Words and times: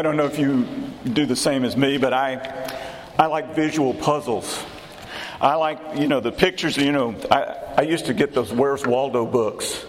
I 0.00 0.02
don't 0.02 0.16
know 0.16 0.24
if 0.24 0.38
you 0.38 0.64
do 1.04 1.26
the 1.26 1.36
same 1.36 1.62
as 1.62 1.76
me, 1.76 1.98
but 1.98 2.14
I, 2.14 2.72
I 3.18 3.26
like 3.26 3.54
visual 3.54 3.92
puzzles. 3.92 4.64
I 5.42 5.56
like, 5.56 5.78
you 5.98 6.08
know, 6.08 6.20
the 6.20 6.32
pictures, 6.32 6.78
you 6.78 6.90
know, 6.90 7.14
I, 7.30 7.74
I 7.76 7.82
used 7.82 8.06
to 8.06 8.14
get 8.14 8.32
those 8.32 8.50
Where's 8.50 8.86
Waldo 8.86 9.26
books 9.26 9.84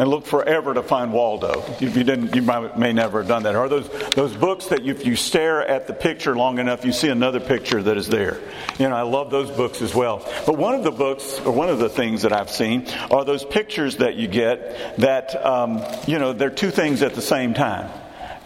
and 0.00 0.10
look 0.10 0.26
forever 0.26 0.74
to 0.74 0.82
find 0.82 1.12
Waldo. 1.12 1.62
If 1.80 1.96
you 1.96 2.02
didn't, 2.02 2.34
you 2.34 2.42
might, 2.42 2.76
may 2.76 2.92
never 2.92 3.20
have 3.20 3.28
done 3.28 3.44
that. 3.44 3.54
Or 3.54 3.68
those 3.68 3.88
those 4.16 4.34
books 4.34 4.66
that 4.66 4.84
if 4.84 5.06
you 5.06 5.14
stare 5.14 5.64
at 5.64 5.86
the 5.86 5.94
picture 5.94 6.34
long 6.34 6.58
enough, 6.58 6.84
you 6.84 6.90
see 6.90 7.08
another 7.08 7.38
picture 7.38 7.80
that 7.84 7.96
is 7.96 8.08
there. 8.08 8.40
You 8.80 8.88
know, 8.88 8.96
I 8.96 9.02
love 9.02 9.30
those 9.30 9.52
books 9.52 9.80
as 9.80 9.94
well. 9.94 10.28
But 10.44 10.58
one 10.58 10.74
of 10.74 10.82
the 10.82 10.90
books, 10.90 11.38
or 11.38 11.52
one 11.52 11.68
of 11.68 11.78
the 11.78 11.88
things 11.88 12.22
that 12.22 12.32
I've 12.32 12.50
seen, 12.50 12.88
are 13.12 13.24
those 13.24 13.44
pictures 13.44 13.98
that 13.98 14.16
you 14.16 14.26
get 14.26 14.98
that 14.98 15.36
um, 15.46 15.84
you 16.08 16.18
know 16.18 16.32
they're 16.32 16.50
two 16.50 16.72
things 16.72 17.02
at 17.02 17.14
the 17.14 17.22
same 17.22 17.54
time. 17.54 17.88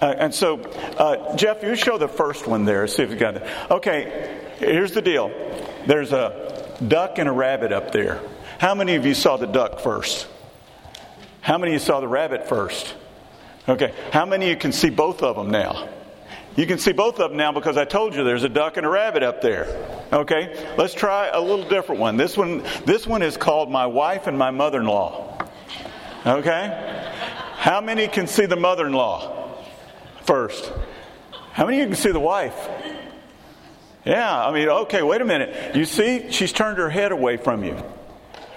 Uh, 0.00 0.14
and 0.18 0.34
so, 0.34 0.60
uh, 0.60 1.36
Jeff, 1.36 1.62
you 1.62 1.74
show 1.74 1.96
the 1.96 2.08
first 2.08 2.46
one 2.46 2.64
there. 2.64 2.86
See 2.86 3.02
if 3.02 3.11
you 3.11 3.16
got 3.16 3.36
it. 3.36 3.43
Okay, 3.71 4.43
here's 4.58 4.93
the 4.93 5.02
deal. 5.02 5.30
There's 5.86 6.12
a 6.12 6.76
duck 6.86 7.18
and 7.18 7.29
a 7.29 7.32
rabbit 7.32 7.72
up 7.72 7.93
there. 7.93 8.21
How 8.58 8.74
many 8.74 8.94
of 8.94 9.07
you 9.07 9.14
saw 9.14 9.36
the 9.36 9.46
duck 9.46 9.80
first? 9.80 10.26
How 11.40 11.58
many 11.58 11.72
of 11.74 11.80
you 11.80 11.86
saw 11.86 12.00
the 12.00 12.08
rabbit 12.08 12.48
first? 12.48 12.94
Okay. 13.68 13.94
How 14.12 14.26
many 14.26 14.46
of 14.46 14.50
you 14.50 14.57
can 14.57 14.72
see 14.72 14.90
both 14.90 15.22
of 15.22 15.36
them 15.36 15.50
now? 15.50 15.88
You 16.57 16.66
can 16.66 16.79
see 16.79 16.93
both 16.93 17.21
of 17.21 17.30
them 17.30 17.36
now 17.36 17.52
because 17.52 17.76
I 17.76 17.85
told 17.85 18.14
you 18.14 18.24
there's 18.24 18.44
a 18.44 18.49
duck 18.49 18.79
and 18.79 18.86
a 18.86 18.88
rabbit 18.88 19.22
up 19.22 19.43
there. 19.43 19.66
Okay? 20.13 20.74
Let's 20.79 20.94
try 20.94 21.29
a 21.29 21.40
little 21.40 21.68
different 21.68 22.00
one. 22.00 22.16
This 22.16 22.36
one 22.36 22.63
this 22.86 23.07
one 23.07 23.22
is 23.22 23.36
called 23.36 23.71
My 23.71 23.86
Wife 23.86 24.26
and 24.26 24.38
My 24.38 24.50
Mother-in-Law. 24.50 25.38
Okay? 26.26 27.13
How 27.57 27.80
many 27.80 28.08
can 28.08 28.26
see 28.26 28.46
the 28.46 28.57
mother-in-law 28.57 29.36
first? 30.26 30.72
How 31.53 31.64
many 31.64 31.79
of 31.80 31.89
you 31.89 31.94
can 31.94 32.03
see 32.03 32.12
the 32.12 32.20
wife? 32.20 32.69
Yeah, 34.05 34.46
I 34.46 34.52
mean, 34.52 34.69
okay, 34.69 35.02
wait 35.02 35.20
a 35.20 35.24
minute. 35.24 35.74
You 35.74 35.84
see, 35.84 36.30
she's 36.30 36.52
turned 36.52 36.78
her 36.78 36.91
head 36.91 37.12
away 37.12 37.36
from 37.38 37.64
you. 37.64 37.77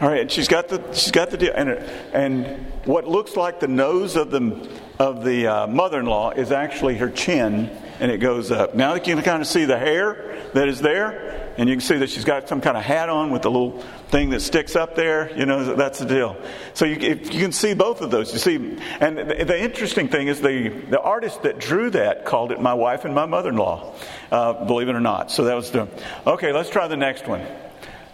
All 0.02 0.08
right, 0.08 0.22
and 0.22 0.32
she's 0.32 0.48
got 0.48 0.70
the 0.70 0.94
she's 0.94 1.12
got 1.12 1.30
the 1.30 1.38
deal, 1.38 1.52
and 1.54 1.70
and 2.14 2.46
what 2.86 3.08
looks 3.08 3.36
like 3.36 3.60
the 3.60 3.68
nose 3.68 4.16
of 4.16 4.32
the 4.32 4.70
of 4.98 5.26
the 5.26 5.48
uh, 5.48 5.68
mother-in-law 5.68 6.32
is 6.32 6.52
actually 6.52 6.96
her 6.98 7.10
chin, 7.10 7.70
and 8.00 8.12
it 8.12 8.20
goes 8.20 8.50
up. 8.52 8.76
Now 8.76 8.94
that 8.94 9.08
you 9.08 9.16
can 9.16 9.24
kind 9.24 9.42
of 9.42 9.48
see 9.48 9.66
the 9.66 9.78
hair 9.78 10.38
that 10.54 10.70
is 10.70 10.80
there, 10.80 11.54
and 11.58 11.68
you 11.68 11.76
can 11.76 11.82
see 11.82 11.98
that 11.98 12.10
she's 12.10 12.24
got 12.24 12.48
some 12.48 12.62
kind 12.62 12.78
of 12.78 12.84
hat 12.84 13.10
on 13.10 13.32
with 13.32 13.44
a 13.44 13.50
little 13.50 13.84
thing 14.10 14.32
that 14.32 14.42
sticks 14.42 14.76
up 14.76 14.96
there. 14.96 15.32
You 15.38 15.46
know 15.46 15.76
that's 15.76 16.00
the 16.00 16.06
deal. 16.06 16.36
So 16.74 16.86
you, 16.86 16.96
you 16.96 17.16
can 17.16 17.52
see 17.52 17.74
both 17.74 18.02
of 18.02 18.12
those. 18.12 18.34
You 18.34 18.40
see, 18.40 18.56
and 19.00 19.18
the, 19.18 19.46
the, 19.46 19.60
interesting 19.60 20.08
thing 20.08 20.28
is 20.28 20.42
the 20.42 20.70
the 20.90 21.00
artist 21.00 21.44
that 21.44 21.60
drew 21.60 21.90
that 21.92 22.26
called 22.26 22.52
it 22.52 22.60
"My 22.60 22.74
Wife 22.74 23.06
and 23.06 23.14
My 23.14 23.26
Mother-in-Law," 23.26 23.96
uh, 24.32 24.66
believe 24.66 24.90
it 24.90 24.96
or 24.96 25.00
not. 25.00 25.32
So 25.32 25.46
that 25.46 25.56
was 25.56 25.72
the 25.72 25.88
okay. 26.26 26.52
Let's 26.52 26.70
try 26.70 26.88
the 26.88 26.98
next 26.98 27.28
one. 27.28 27.46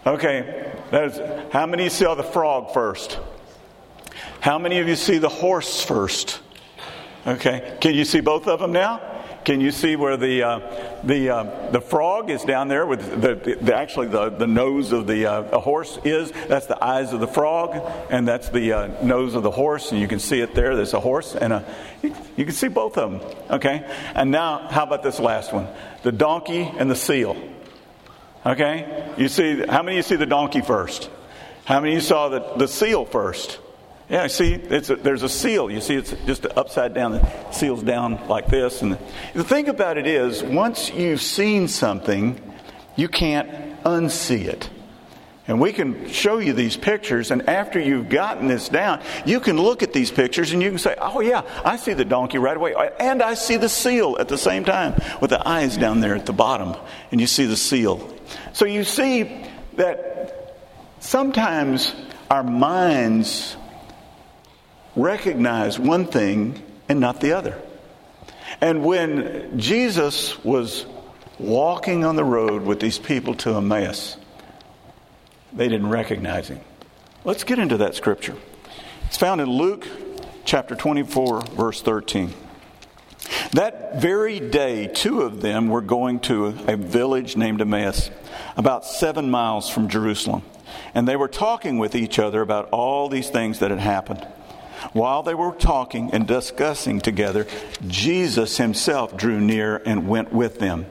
Okay, 0.06 0.72
that 0.92 1.04
is, 1.04 1.52
how 1.52 1.66
many 1.66 1.88
saw 1.88 2.14
the 2.14 2.22
frog 2.22 2.72
first? 2.72 3.18
How 4.40 4.58
many 4.58 4.78
of 4.78 4.86
you 4.86 4.94
see 4.94 5.18
the 5.18 5.28
horse 5.28 5.82
first? 5.82 6.40
Okay, 7.26 7.76
can 7.80 7.94
you 7.94 8.04
see 8.04 8.20
both 8.20 8.46
of 8.46 8.60
them 8.60 8.70
now? 8.70 9.15
Can 9.46 9.60
you 9.60 9.70
see 9.70 9.94
where 9.94 10.16
the 10.16 10.42
uh, 10.42 10.60
the 11.04 11.30
uh, 11.30 11.70
the 11.70 11.80
frog 11.80 12.30
is 12.30 12.42
down 12.42 12.66
there 12.66 12.84
with 12.84 13.22
the, 13.22 13.56
the 13.60 13.76
actually 13.76 14.08
the, 14.08 14.28
the 14.28 14.46
nose 14.48 14.90
of 14.90 15.06
the 15.06 15.26
uh, 15.26 15.42
a 15.52 15.60
horse 15.60 16.00
is? 16.04 16.32
That's 16.48 16.66
the 16.66 16.84
eyes 16.84 17.12
of 17.12 17.20
the 17.20 17.28
frog, 17.28 17.80
and 18.10 18.26
that's 18.26 18.48
the 18.48 18.72
uh, 18.72 19.04
nose 19.04 19.36
of 19.36 19.44
the 19.44 19.52
horse, 19.52 19.92
and 19.92 20.00
you 20.00 20.08
can 20.08 20.18
see 20.18 20.40
it 20.40 20.56
there. 20.56 20.74
There's 20.74 20.94
a 20.94 21.00
horse 21.00 21.36
and 21.36 21.52
a. 21.52 21.64
You, 22.02 22.12
you 22.36 22.44
can 22.44 22.54
see 22.54 22.66
both 22.66 22.98
of 22.98 23.12
them. 23.12 23.20
Okay, 23.48 23.88
and 24.16 24.32
now 24.32 24.66
how 24.66 24.82
about 24.82 25.04
this 25.04 25.20
last 25.20 25.52
one? 25.52 25.68
The 26.02 26.10
donkey 26.10 26.62
and 26.62 26.90
the 26.90 26.96
seal. 26.96 27.36
Okay? 28.44 29.14
You 29.16 29.28
see, 29.28 29.64
how 29.64 29.84
many 29.84 29.96
of 29.96 30.04
you 30.04 30.08
see 30.08 30.16
the 30.16 30.26
donkey 30.26 30.60
first? 30.60 31.08
How 31.64 31.80
many 31.80 31.94
of 31.94 32.02
you 32.02 32.06
saw 32.06 32.28
the, 32.28 32.40
the 32.56 32.66
seal 32.66 33.04
first? 33.04 33.60
Yeah, 34.08 34.28
see, 34.28 34.54
a, 34.54 34.80
there's 34.80 35.24
a 35.24 35.28
seal. 35.28 35.68
You 35.70 35.80
see, 35.80 35.96
it's 35.96 36.12
just 36.26 36.46
upside 36.46 36.94
down. 36.94 37.12
The 37.12 37.50
seal's 37.50 37.82
down 37.82 38.28
like 38.28 38.46
this. 38.46 38.82
And 38.82 38.92
the, 38.92 38.98
the 39.34 39.44
thing 39.44 39.68
about 39.68 39.98
it 39.98 40.06
is, 40.06 40.44
once 40.44 40.92
you've 40.92 41.20
seen 41.20 41.66
something, 41.66 42.40
you 42.94 43.08
can't 43.08 43.82
unsee 43.82 44.46
it. 44.46 44.70
And 45.48 45.60
we 45.60 45.72
can 45.72 46.08
show 46.08 46.38
you 46.38 46.52
these 46.52 46.76
pictures, 46.76 47.30
and 47.30 47.48
after 47.48 47.78
you've 47.78 48.08
gotten 48.08 48.48
this 48.48 48.68
down, 48.68 49.00
you 49.24 49.38
can 49.38 49.56
look 49.56 49.84
at 49.84 49.92
these 49.92 50.10
pictures 50.10 50.52
and 50.52 50.60
you 50.60 50.70
can 50.70 50.78
say, 50.78 50.96
Oh, 50.98 51.20
yeah, 51.20 51.42
I 51.64 51.76
see 51.76 51.92
the 51.92 52.04
donkey 52.04 52.38
right 52.38 52.56
away. 52.56 52.74
And 52.98 53.22
I 53.22 53.34
see 53.34 53.56
the 53.56 53.68
seal 53.68 54.16
at 54.18 54.26
the 54.26 54.38
same 54.38 54.64
time 54.64 55.00
with 55.20 55.30
the 55.30 55.48
eyes 55.48 55.76
down 55.76 56.00
there 56.00 56.16
at 56.16 56.26
the 56.26 56.32
bottom. 56.32 56.74
And 57.12 57.20
you 57.20 57.28
see 57.28 57.46
the 57.46 57.56
seal. 57.56 58.12
So 58.54 58.64
you 58.64 58.82
see 58.82 59.44
that 59.74 60.56
sometimes 60.98 61.94
our 62.28 62.42
minds 62.42 63.56
recognize 64.96 65.78
one 65.78 66.06
thing 66.06 66.62
and 66.88 66.98
not 66.98 67.20
the 67.20 67.32
other. 67.32 67.60
And 68.60 68.84
when 68.84 69.58
Jesus 69.58 70.42
was 70.42 70.86
walking 71.38 72.04
on 72.04 72.16
the 72.16 72.24
road 72.24 72.62
with 72.62 72.80
these 72.80 72.98
people 72.98 73.34
to 73.34 73.54
Emmaus, 73.56 74.16
they 75.52 75.68
didn't 75.68 75.90
recognize 75.90 76.48
him. 76.48 76.60
Let's 77.24 77.44
get 77.44 77.58
into 77.58 77.76
that 77.78 77.94
scripture. 77.94 78.36
It's 79.06 79.16
found 79.16 79.40
in 79.40 79.50
Luke 79.50 79.86
chapter 80.44 80.74
24, 80.74 81.42
verse 81.42 81.82
13. 81.82 82.32
That 83.52 84.00
very 84.00 84.38
day, 84.40 84.86
two 84.86 85.22
of 85.22 85.40
them 85.40 85.68
were 85.68 85.80
going 85.80 86.20
to 86.20 86.46
a 86.66 86.76
village 86.76 87.36
named 87.36 87.60
Emmaus, 87.60 88.10
about 88.56 88.84
seven 88.84 89.30
miles 89.30 89.68
from 89.68 89.88
Jerusalem. 89.88 90.42
And 90.94 91.06
they 91.06 91.16
were 91.16 91.28
talking 91.28 91.78
with 91.78 91.94
each 91.94 92.18
other 92.18 92.42
about 92.42 92.68
all 92.70 93.08
these 93.08 93.28
things 93.28 93.58
that 93.58 93.70
had 93.70 93.80
happened. 93.80 94.26
While 94.92 95.22
they 95.22 95.34
were 95.34 95.52
talking 95.52 96.10
and 96.12 96.26
discussing 96.26 97.00
together, 97.00 97.46
Jesus 97.86 98.56
himself 98.56 99.16
drew 99.16 99.40
near 99.40 99.82
and 99.84 100.08
went 100.08 100.32
with 100.32 100.58
them. 100.58 100.86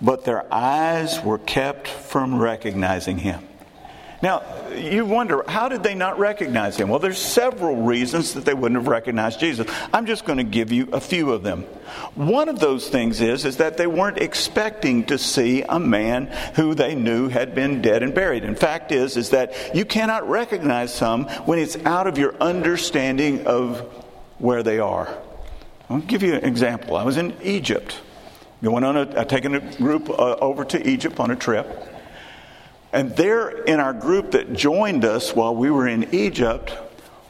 But 0.00 0.24
their 0.24 0.52
eyes 0.52 1.22
were 1.22 1.38
kept 1.38 1.88
from 1.88 2.40
recognizing 2.40 3.18
him. 3.18 3.46
Now, 4.22 4.42
you 4.76 5.04
wonder, 5.04 5.44
how 5.48 5.68
did 5.68 5.82
they 5.82 5.94
not 5.94 6.18
recognize 6.18 6.76
him? 6.76 6.88
Well, 6.88 6.98
there's 6.98 7.18
several 7.18 7.76
reasons 7.76 8.34
that 8.34 8.44
they 8.44 8.54
wouldn't 8.54 8.80
have 8.80 8.88
recognized 8.88 9.40
Jesus. 9.40 9.66
I'm 9.92 10.06
just 10.06 10.24
going 10.24 10.38
to 10.38 10.44
give 10.44 10.72
you 10.72 10.88
a 10.92 11.00
few 11.00 11.32
of 11.32 11.42
them. 11.42 11.62
One 12.14 12.48
of 12.48 12.60
those 12.60 12.88
things 12.88 13.20
is, 13.20 13.44
is 13.44 13.58
that 13.58 13.76
they 13.76 13.86
weren't 13.86 14.18
expecting 14.18 15.04
to 15.06 15.18
see 15.18 15.62
a 15.62 15.78
man 15.78 16.26
who 16.56 16.74
they 16.74 16.94
knew 16.94 17.28
had 17.28 17.54
been 17.54 17.82
dead 17.82 18.02
and 18.02 18.14
buried. 18.14 18.44
In 18.44 18.56
fact 18.56 18.92
is, 18.92 19.16
is 19.16 19.30
that 19.30 19.74
you 19.74 19.84
cannot 19.84 20.28
recognize 20.28 20.92
some 20.92 21.24
when 21.46 21.58
it's 21.58 21.76
out 21.84 22.06
of 22.06 22.18
your 22.18 22.34
understanding 22.36 23.46
of 23.46 23.80
where 24.38 24.62
they 24.62 24.78
are. 24.78 25.08
I'll 25.88 25.98
give 25.98 26.22
you 26.22 26.34
an 26.34 26.44
example. 26.44 26.96
I 26.96 27.04
was 27.04 27.16
in 27.16 27.36
Egypt. 27.42 28.00
Going 28.62 28.84
on 28.84 28.96
a, 28.96 29.24
taking 29.26 29.54
a 29.54 29.60
group 29.76 30.08
uh, 30.08 30.36
over 30.36 30.64
to 30.64 30.88
Egypt 30.88 31.20
on 31.20 31.30
a 31.30 31.36
trip. 31.36 31.93
And 32.94 33.10
there 33.16 33.48
in 33.48 33.80
our 33.80 33.92
group 33.92 34.30
that 34.30 34.52
joined 34.52 35.04
us 35.04 35.34
while 35.34 35.56
we 35.56 35.68
were 35.68 35.88
in 35.88 36.14
Egypt 36.14 36.72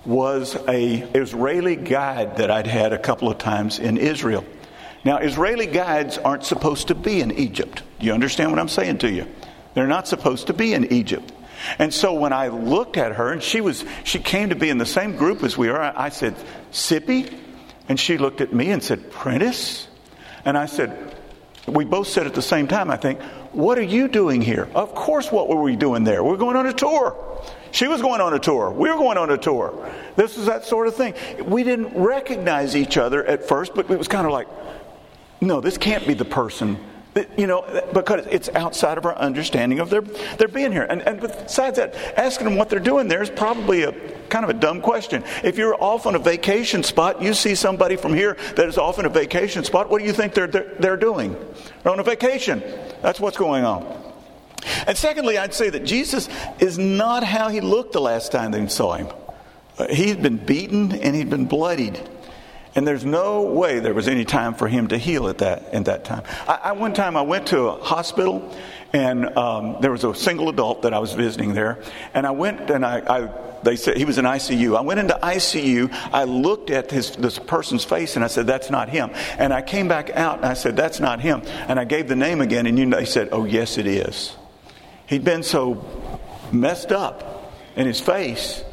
was 0.05 0.55
a 0.69 0.97
Israeli 1.19 1.75
guide 1.75 2.37
that 2.37 2.51
I'd 2.51 2.67
had 2.67 2.93
a 2.93 2.99
couple 2.99 3.31
of 3.31 3.39
times 3.39 3.79
in 3.79 3.97
Israel. 3.97 4.45
Now, 5.07 5.19
Israeli 5.19 5.65
guides 5.65 6.19
aren't 6.19 6.45
supposed 6.45 6.89
to 6.89 6.95
be 6.95 7.23
in 7.23 7.31
Egypt. 7.33 7.83
Do 7.99 8.05
you 8.05 8.13
understand 8.13 8.51
what 8.51 8.59
I'm 8.59 8.69
saying 8.69 8.99
to 8.99 9.11
you? 9.11 9.27
They're 9.73 9.87
not 9.87 10.07
supposed 10.07 10.49
to 10.49 10.53
be 10.53 10.75
in 10.75 10.93
Egypt. 10.93 11.33
And 11.79 11.95
so 11.95 12.13
when 12.13 12.35
I 12.35 12.49
looked 12.49 12.99
at 12.99 13.13
her 13.13 13.33
and 13.33 13.43
she 13.43 13.63
was 13.63 13.87
she 14.05 14.19
came 14.19 14.51
to 14.51 14.57
be 14.57 14.69
in 14.69 14.77
the 14.77 14.85
same 14.85 15.17
group 15.17 15.43
as 15.43 15.57
we 15.57 15.71
are, 15.71 15.81
I 15.81 16.11
said, 16.11 16.37
Sippy? 16.73 17.35
And 17.89 17.99
she 17.99 18.19
looked 18.19 18.43
at 18.43 18.53
me 18.53 18.71
and 18.71 18.83
said, 18.83 19.11
Prentice? 19.11 19.89
And 20.45 20.59
I 20.59 20.67
said, 20.67 21.14
we 21.67 21.85
both 21.85 22.09
said 22.09 22.27
at 22.27 22.35
the 22.35 22.43
same 22.43 22.69
time, 22.69 22.91
I 22.91 22.97
think, 22.97 23.21
what 23.53 23.79
are 23.79 23.83
you 23.83 24.09
doing 24.09 24.43
here? 24.43 24.69
Of 24.75 24.95
course, 24.95 25.33
what 25.33 25.49
were 25.49 25.63
we 25.63 25.77
doing 25.77 26.05
there? 26.05 26.23
We're 26.23 26.37
going 26.37 26.57
on 26.57 26.67
a 26.67 26.73
tour. 26.73 27.17
She 27.71 27.87
was 27.87 28.03
going 28.03 28.21
on 28.21 28.35
a 28.35 28.39
tour. 28.39 28.71
We 28.71 28.91
were 28.91 28.97
going 28.97 29.19
on 29.19 29.31
a 29.31 29.39
tour. 29.39 29.91
This 30.17 30.37
is 30.37 30.47
that 30.47 30.65
sort 30.65 30.87
of 30.87 30.95
thing. 30.95 31.15
We 31.45 31.65
didn't 31.65 31.95
recognize 31.95 32.77
each 32.77 32.97
other 32.97 33.25
at 33.25 33.49
first, 33.49 33.75
but 33.75 33.91
it 33.91 33.99
was 33.99 34.09
kind 34.09 34.27
of 34.27 34.33
like, 34.33 34.47
no, 35.41 35.61
this 35.61 35.79
can't 35.79 36.07
be 36.07 36.15
the 36.15 36.25
person 36.25 36.79
you 37.37 37.47
know, 37.47 37.63
because 37.93 38.27
it's 38.27 38.49
outside 38.51 38.99
of 38.99 39.07
our 39.07 39.17
understanding 39.17 39.79
of 39.79 39.91
their, 39.91 40.01
their 40.01 40.49
being 40.49 40.73
here. 40.73 40.83
And, 40.83 41.03
and 41.03 41.21
besides 41.21 41.77
that, 41.77 41.95
asking 42.19 42.47
them 42.47 42.57
what 42.57 42.71
they're 42.71 42.81
doing 42.81 43.09
there 43.09 43.23
is 43.23 43.31
probably 43.31 43.83
a 43.85 43.93
kind 44.29 44.45
of 44.45 44.51
a 44.51 44.55
dumb 44.55 44.81
question. 44.81 45.23
If 45.45 45.57
you're 45.57 45.81
off 45.81 46.07
on 46.07 46.15
a 46.15 46.19
vacation 46.19 46.83
spot, 46.83 47.23
you 47.23 47.35
see 47.35 47.55
somebody 47.55 47.97
from 47.97 48.15
here 48.15 48.37
that 48.57 48.69
is 48.69 48.79
off 48.79 48.99
on 48.99 49.05
a 49.05 49.09
vacation 49.09 49.63
spot, 49.65 49.91
what 49.91 50.01
do 50.01 50.07
you 50.07 50.13
think 50.13 50.35
they're, 50.35 50.49
they're, 50.49 50.75
they're 50.79 50.97
doing? 50.97 51.37
They're 51.83 51.93
on 51.93 52.01
a 52.01 52.05
vacation. 52.05 52.63
That's 53.01 53.21
what's 53.21 53.37
going 53.37 53.65
on. 53.65 54.03
And 54.87 54.97
secondly, 54.97 55.39
I'd 55.39 55.55
say 55.55 55.71
that 55.71 55.85
Jesus 55.85 56.29
is 56.59 56.79
not 56.79 57.23
how 57.23 57.49
he 57.49 57.61
looked 57.61 57.93
the 57.93 58.01
last 58.01 58.33
time 58.33 58.51
they 58.51 58.67
saw 58.69 58.95
him. 58.95 59.09
Uh, 59.79 59.89
he'd 59.89 60.23
been 60.23 60.37
beaten 60.37 60.93
and 60.93 61.15
he'd 61.15 61.31
been 61.31 61.47
bloodied. 61.47 62.01
And 62.75 62.87
there's 62.87 63.05
no 63.05 63.43
way 63.43 63.79
there 63.79 63.95
was 63.95 64.09
any 64.09 64.25
time 64.25 64.55
for 64.55 64.67
him 64.67 64.89
to 64.89 64.99
heal 64.99 65.29
at 65.29 65.39
that 65.39 65.73
in 65.73 65.85
that 65.85 66.05
time. 66.05 66.25
I, 66.49 66.61
I 66.65 66.73
one 66.73 66.93
time 66.93 67.17
I 67.17 67.23
went 67.23 67.49
to 67.49 67.69
a 67.69 67.83
hospital, 67.83 68.53
and 68.93 69.37
um, 69.37 69.77
there 69.81 69.93
was 69.93 70.03
a 70.03 70.15
single 70.15 70.49
adult 70.49 70.83
that 70.83 70.93
I 70.93 70.99
was 70.99 71.13
visiting 71.13 71.55
there, 71.55 71.79
and 72.15 72.27
I 72.27 72.33
went 72.33 72.71
and 72.71 72.85
I, 72.85 72.99
I 72.99 73.31
they 73.63 73.77
said 73.77 73.97
he 73.97 74.05
was 74.05 74.19
in 74.19 74.25
ICU. 74.25 74.77
I 74.77 74.83
went 74.83 75.01
into 75.01 75.19
ICU. 75.23 75.91
I 76.13 76.25
looked 76.25 76.71
at 76.71 76.91
his, 76.91 77.13
this 77.13 77.39
person's 77.39 77.85
face 77.85 78.17
and 78.17 78.25
I 78.25 78.29
said, 78.29 78.47
"That's 78.47 78.71
not 78.71 78.89
him." 78.89 79.11
And 79.39 79.53
I 79.53 79.63
came 79.63 79.89
back 79.89 80.11
out 80.11 80.39
and 80.39 80.47
I 80.47 80.55
said, 80.55 80.77
"That's 80.77 81.01
not 81.01 81.21
him." 81.21 81.43
And 81.69 81.79
I 81.79 81.85
gave 81.85 82.09
the 82.09 82.17
name 82.17 82.41
again, 82.41 82.67
and 82.67 82.79
you 82.79 82.87
know, 82.87 82.97
they 82.97 83.05
said, 83.05 83.29
"Oh, 83.33 83.45
yes, 83.45 83.79
it 83.79 83.87
is." 83.87 84.37
He'd 85.07 85.25
been 85.25 85.43
so 85.43 85.85
messed 86.53 86.93
up 86.93 87.53
in 87.77 87.87
his 87.87 88.01
face 88.01 88.65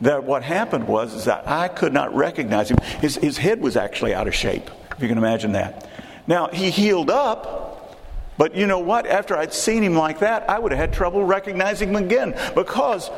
that 0.00 0.24
what 0.24 0.42
happened 0.42 0.86
was 0.86 1.14
is 1.14 1.24
that 1.24 1.48
I 1.48 1.68
could 1.68 1.92
not 1.92 2.14
recognize 2.14 2.70
him. 2.70 2.78
His, 3.00 3.16
his 3.16 3.38
head 3.38 3.60
was 3.60 3.76
actually 3.76 4.14
out 4.14 4.28
of 4.28 4.34
shape, 4.34 4.70
if 4.96 5.02
you 5.02 5.08
can 5.08 5.18
imagine 5.18 5.52
that. 5.52 5.88
Now, 6.26 6.48
he 6.48 6.70
healed 6.70 7.10
up, 7.10 7.96
but 8.36 8.54
you 8.54 8.66
know 8.66 8.78
what? 8.78 9.06
After 9.06 9.36
I'd 9.36 9.52
seen 9.52 9.82
him 9.82 9.94
like 9.94 10.20
that, 10.20 10.48
I 10.48 10.58
would 10.58 10.72
have 10.72 10.78
had 10.78 10.92
trouble 10.92 11.24
recognizing 11.24 11.90
him 11.90 11.96
again 11.96 12.38
because 12.54 13.10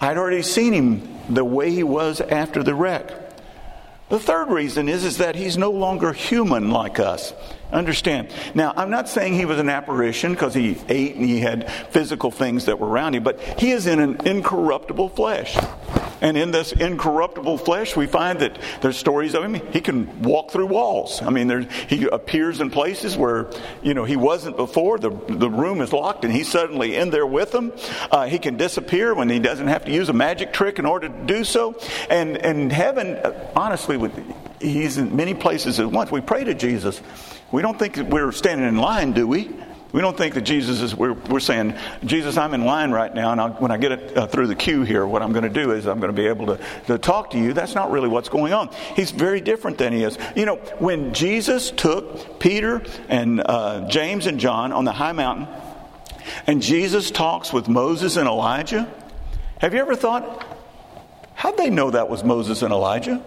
I'd 0.00 0.18
already 0.18 0.42
seen 0.42 0.72
him 0.72 1.18
the 1.28 1.44
way 1.44 1.70
he 1.70 1.82
was 1.82 2.20
after 2.20 2.62
the 2.62 2.74
wreck. 2.74 3.12
The 4.08 4.18
third 4.18 4.48
reason 4.48 4.88
is, 4.88 5.04
is 5.04 5.18
that 5.18 5.36
he's 5.36 5.58
no 5.58 5.70
longer 5.70 6.12
human 6.12 6.70
like 6.70 6.98
us. 6.98 7.34
Understand. 7.70 8.30
Now, 8.54 8.72
I'm 8.74 8.88
not 8.88 9.08
saying 9.08 9.34
he 9.34 9.44
was 9.44 9.58
an 9.58 9.68
apparition 9.68 10.32
because 10.32 10.54
he 10.54 10.78
ate 10.88 11.16
and 11.16 11.24
he 11.24 11.40
had 11.40 11.70
physical 11.90 12.30
things 12.30 12.64
that 12.64 12.78
were 12.78 12.88
around 12.88 13.14
him, 13.14 13.22
but 13.22 13.38
he 13.58 13.70
is 13.72 13.86
in 13.86 14.00
an 14.00 14.26
incorruptible 14.26 15.10
flesh. 15.10 15.58
And 16.20 16.36
in 16.36 16.50
this 16.50 16.72
incorruptible 16.72 17.58
flesh, 17.58 17.96
we 17.96 18.06
find 18.06 18.40
that 18.40 18.58
there's 18.80 18.96
stories 18.96 19.34
of 19.34 19.44
him. 19.44 19.54
He 19.54 19.80
can 19.80 20.22
walk 20.22 20.50
through 20.50 20.66
walls. 20.66 21.22
I 21.22 21.30
mean, 21.30 21.68
he 21.88 22.06
appears 22.06 22.60
in 22.60 22.70
places 22.70 23.16
where, 23.16 23.50
you 23.82 23.94
know, 23.94 24.04
he 24.04 24.16
wasn't 24.16 24.56
before. 24.56 24.98
The, 24.98 25.10
the 25.10 25.50
room 25.50 25.80
is 25.80 25.92
locked 25.92 26.24
and 26.24 26.32
he's 26.32 26.50
suddenly 26.50 26.96
in 26.96 27.10
there 27.10 27.26
with 27.26 27.52
them. 27.52 27.72
Uh, 28.10 28.26
he 28.26 28.38
can 28.38 28.56
disappear 28.56 29.14
when 29.14 29.28
he 29.28 29.38
doesn't 29.38 29.68
have 29.68 29.84
to 29.84 29.92
use 29.92 30.08
a 30.08 30.12
magic 30.12 30.52
trick 30.52 30.78
in 30.78 30.86
order 30.86 31.08
to 31.08 31.24
do 31.24 31.44
so. 31.44 31.78
And, 32.10 32.36
and 32.38 32.72
heaven, 32.72 33.18
honestly, 33.54 33.98
he's 34.60 34.98
in 34.98 35.14
many 35.14 35.34
places 35.34 35.78
at 35.80 35.90
once. 35.90 36.10
We 36.10 36.20
pray 36.20 36.44
to 36.44 36.54
Jesus. 36.54 37.00
We 37.50 37.62
don't 37.62 37.78
think 37.78 37.96
we're 37.96 38.32
standing 38.32 38.66
in 38.66 38.76
line, 38.76 39.12
do 39.12 39.26
we? 39.26 39.50
We 39.90 40.02
don't 40.02 40.16
think 40.16 40.34
that 40.34 40.42
Jesus 40.42 40.82
is, 40.82 40.94
we're, 40.94 41.14
we're 41.14 41.40
saying, 41.40 41.74
Jesus, 42.04 42.36
I'm 42.36 42.52
in 42.52 42.66
line 42.66 42.90
right 42.90 43.14
now, 43.14 43.32
and 43.32 43.40
I'll, 43.40 43.52
when 43.52 43.70
I 43.70 43.78
get 43.78 43.92
it 43.92 44.16
uh, 44.16 44.26
through 44.26 44.48
the 44.48 44.54
queue 44.54 44.82
here, 44.82 45.06
what 45.06 45.22
I'm 45.22 45.32
going 45.32 45.44
to 45.44 45.50
do 45.50 45.72
is 45.72 45.86
I'm 45.86 45.98
going 45.98 46.14
to 46.14 46.16
be 46.16 46.28
able 46.28 46.46
to, 46.46 46.60
to 46.88 46.98
talk 46.98 47.30
to 47.30 47.38
you. 47.38 47.54
That's 47.54 47.74
not 47.74 47.90
really 47.90 48.08
what's 48.08 48.28
going 48.28 48.52
on. 48.52 48.68
He's 48.96 49.12
very 49.12 49.40
different 49.40 49.78
than 49.78 49.94
he 49.94 50.02
is. 50.02 50.18
You 50.36 50.44
know, 50.44 50.56
when 50.78 51.14
Jesus 51.14 51.70
took 51.70 52.38
Peter 52.38 52.82
and 53.08 53.40
uh, 53.40 53.88
James 53.88 54.26
and 54.26 54.38
John 54.38 54.72
on 54.72 54.84
the 54.84 54.92
high 54.92 55.12
mountain, 55.12 55.48
and 56.46 56.60
Jesus 56.60 57.10
talks 57.10 57.50
with 57.50 57.66
Moses 57.66 58.16
and 58.16 58.28
Elijah, 58.28 58.92
have 59.58 59.72
you 59.72 59.80
ever 59.80 59.96
thought, 59.96 60.46
how'd 61.32 61.56
they 61.56 61.70
know 61.70 61.90
that 61.90 62.10
was 62.10 62.22
Moses 62.22 62.60
and 62.60 62.74
Elijah? 62.74 63.24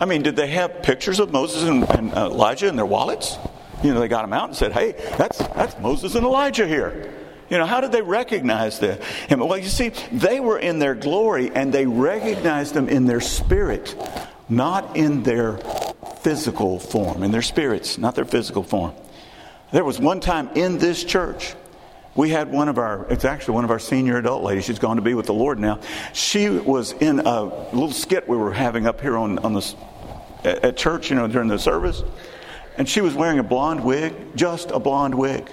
I 0.00 0.06
mean, 0.06 0.22
did 0.22 0.34
they 0.34 0.48
have 0.48 0.82
pictures 0.82 1.20
of 1.20 1.30
Moses 1.30 1.62
and, 1.62 1.88
and 1.90 2.12
Elijah 2.12 2.66
in 2.66 2.74
their 2.74 2.84
wallets? 2.84 3.38
You 3.84 3.92
know, 3.92 4.00
they 4.00 4.08
got 4.08 4.24
him 4.24 4.32
out 4.32 4.48
and 4.48 4.56
said, 4.56 4.72
hey, 4.72 4.92
that's, 5.18 5.38
that's 5.38 5.78
Moses 5.78 6.14
and 6.14 6.24
Elijah 6.24 6.66
here. 6.66 7.12
You 7.50 7.58
know, 7.58 7.66
how 7.66 7.82
did 7.82 7.92
they 7.92 8.00
recognize 8.00 8.78
him? 8.78 8.98
Well, 9.40 9.58
you 9.58 9.68
see, 9.68 9.90
they 10.10 10.40
were 10.40 10.58
in 10.58 10.78
their 10.78 10.94
glory 10.94 11.50
and 11.54 11.72
they 11.72 11.84
recognized 11.84 12.72
them 12.72 12.88
in 12.88 13.04
their 13.04 13.20
spirit, 13.20 13.94
not 14.48 14.96
in 14.96 15.22
their 15.22 15.58
physical 16.22 16.78
form, 16.78 17.22
in 17.22 17.30
their 17.30 17.42
spirits, 17.42 17.98
not 17.98 18.14
their 18.14 18.24
physical 18.24 18.62
form. 18.62 18.94
There 19.70 19.84
was 19.84 20.00
one 20.00 20.20
time 20.20 20.48
in 20.54 20.78
this 20.78 21.04
church, 21.04 21.54
we 22.14 22.30
had 22.30 22.50
one 22.50 22.70
of 22.70 22.78
our, 22.78 23.06
it's 23.10 23.26
actually 23.26 23.56
one 23.56 23.64
of 23.64 23.70
our 23.70 23.78
senior 23.78 24.16
adult 24.16 24.42
ladies. 24.42 24.64
She's 24.64 24.78
gone 24.78 24.96
to 24.96 25.02
be 25.02 25.12
with 25.12 25.26
the 25.26 25.34
Lord 25.34 25.58
now. 25.58 25.80
She 26.14 26.48
was 26.48 26.92
in 26.92 27.18
a 27.20 27.42
little 27.42 27.92
skit 27.92 28.26
we 28.26 28.38
were 28.38 28.52
having 28.52 28.86
up 28.86 29.02
here 29.02 29.18
on, 29.18 29.38
on 29.40 29.52
the, 29.52 29.74
at 30.44 30.78
church, 30.78 31.10
you 31.10 31.16
know, 31.16 31.26
during 31.26 31.48
the 31.48 31.58
service. 31.58 32.02
And 32.76 32.88
she 32.88 33.00
was 33.00 33.14
wearing 33.14 33.38
a 33.38 33.42
blonde 33.42 33.84
wig, 33.84 34.14
just 34.36 34.70
a 34.70 34.78
blonde 34.78 35.14
wig. 35.14 35.48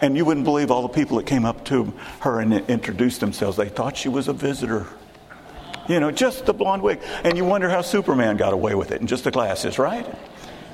And 0.00 0.16
you 0.16 0.24
wouldn't 0.24 0.44
believe 0.44 0.70
all 0.70 0.82
the 0.82 0.88
people 0.88 1.16
that 1.18 1.26
came 1.26 1.44
up 1.44 1.64
to 1.66 1.92
her 2.20 2.40
and 2.40 2.52
introduced 2.68 3.20
themselves. 3.20 3.56
They 3.56 3.68
thought 3.68 3.96
she 3.96 4.08
was 4.08 4.28
a 4.28 4.32
visitor. 4.32 4.86
You 5.88 6.00
know, 6.00 6.10
just 6.10 6.46
the 6.46 6.52
blonde 6.52 6.82
wig. 6.82 7.00
And 7.24 7.36
you 7.36 7.44
wonder 7.44 7.68
how 7.68 7.82
Superman 7.82 8.36
got 8.36 8.52
away 8.52 8.74
with 8.74 8.92
it 8.92 9.00
and 9.00 9.08
just 9.08 9.24
the 9.24 9.30
glasses, 9.30 9.78
right? 9.78 10.06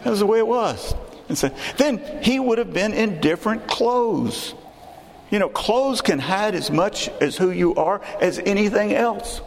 That 0.04 0.10
was 0.10 0.20
the 0.20 0.26
way 0.26 0.38
it 0.38 0.46
was. 0.46 0.94
And 1.28 1.36
so, 1.36 1.50
then 1.76 2.22
he 2.22 2.40
would 2.40 2.58
have 2.58 2.72
been 2.72 2.94
in 2.94 3.20
different 3.20 3.66
clothes. 3.66 4.54
You 5.30 5.38
know, 5.38 5.48
clothes 5.48 6.00
can 6.00 6.18
hide 6.18 6.54
as 6.54 6.70
much 6.70 7.08
as 7.20 7.36
who 7.36 7.50
you 7.50 7.74
are 7.74 8.00
as 8.20 8.38
anything 8.38 8.94
else. 8.94 9.42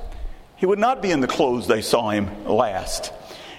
He 0.58 0.68
would 0.68 0.78
not 0.78 1.02
be 1.02 1.10
in 1.10 1.22
the 1.22 1.28
clothes 1.28 1.66
they 1.66 1.82
saw 1.82 2.12
him 2.12 2.46
last. 2.46 3.12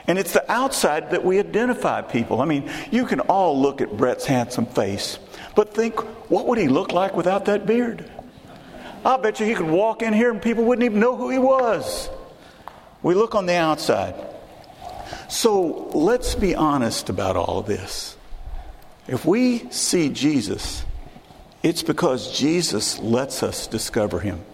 And 0.07 0.19
it's 0.19 0.33
the 0.33 0.51
outside 0.51 1.11
that 1.11 1.25
we 1.25 1.39
identify 1.39 2.03
people. 2.03 2.41
I 2.41 2.45
mean, 2.45 2.71
you 2.91 3.07
can 3.07 3.21
all 3.21 3.61
look 3.61 3.81
at 3.81 3.97
Brett's 3.97 4.27
handsome 4.27 4.67
face, 4.67 5.19
but 5.55 5.75
think, 5.75 6.01
what 6.31 6.47
would 6.47 6.59
he 6.59 6.69
look 6.69 6.93
like 6.93 7.15
without 7.17 7.45
that 7.45 7.67
beard? 7.67 8.11
I 9.05 9.17
bet 9.17 9.41
you 9.41 9.47
he 9.47 9.55
could 9.55 9.69
walk 9.69 10.03
in 10.03 10.13
here 10.13 10.31
and 10.31 10.41
people 10.41 10.65
wouldn't 10.65 10.85
even 10.85 11.01
know 11.01 11.17
who 11.17 11.31
he 11.31 11.39
was. 11.39 12.09
We 13.03 13.15
look 13.15 13.35
on 13.35 13.47
the 13.47 13.55
outside. 13.55 14.15
So 15.29 15.89
let's 15.95 16.35
be 16.35 16.55
honest 16.55 17.09
about 17.09 17.37
all 17.37 17.59
of 17.59 17.67
this. 17.67 18.17
If 19.09 19.25
we 19.25 19.71
see 19.71 20.09
Jesus, 20.09 20.85
it's 21.63 21.83
because 21.83 22.37
Jesus 22.37 22.99
lets 22.99 23.43
us 23.43 23.67
discover 23.67 24.21
him. 24.21 24.45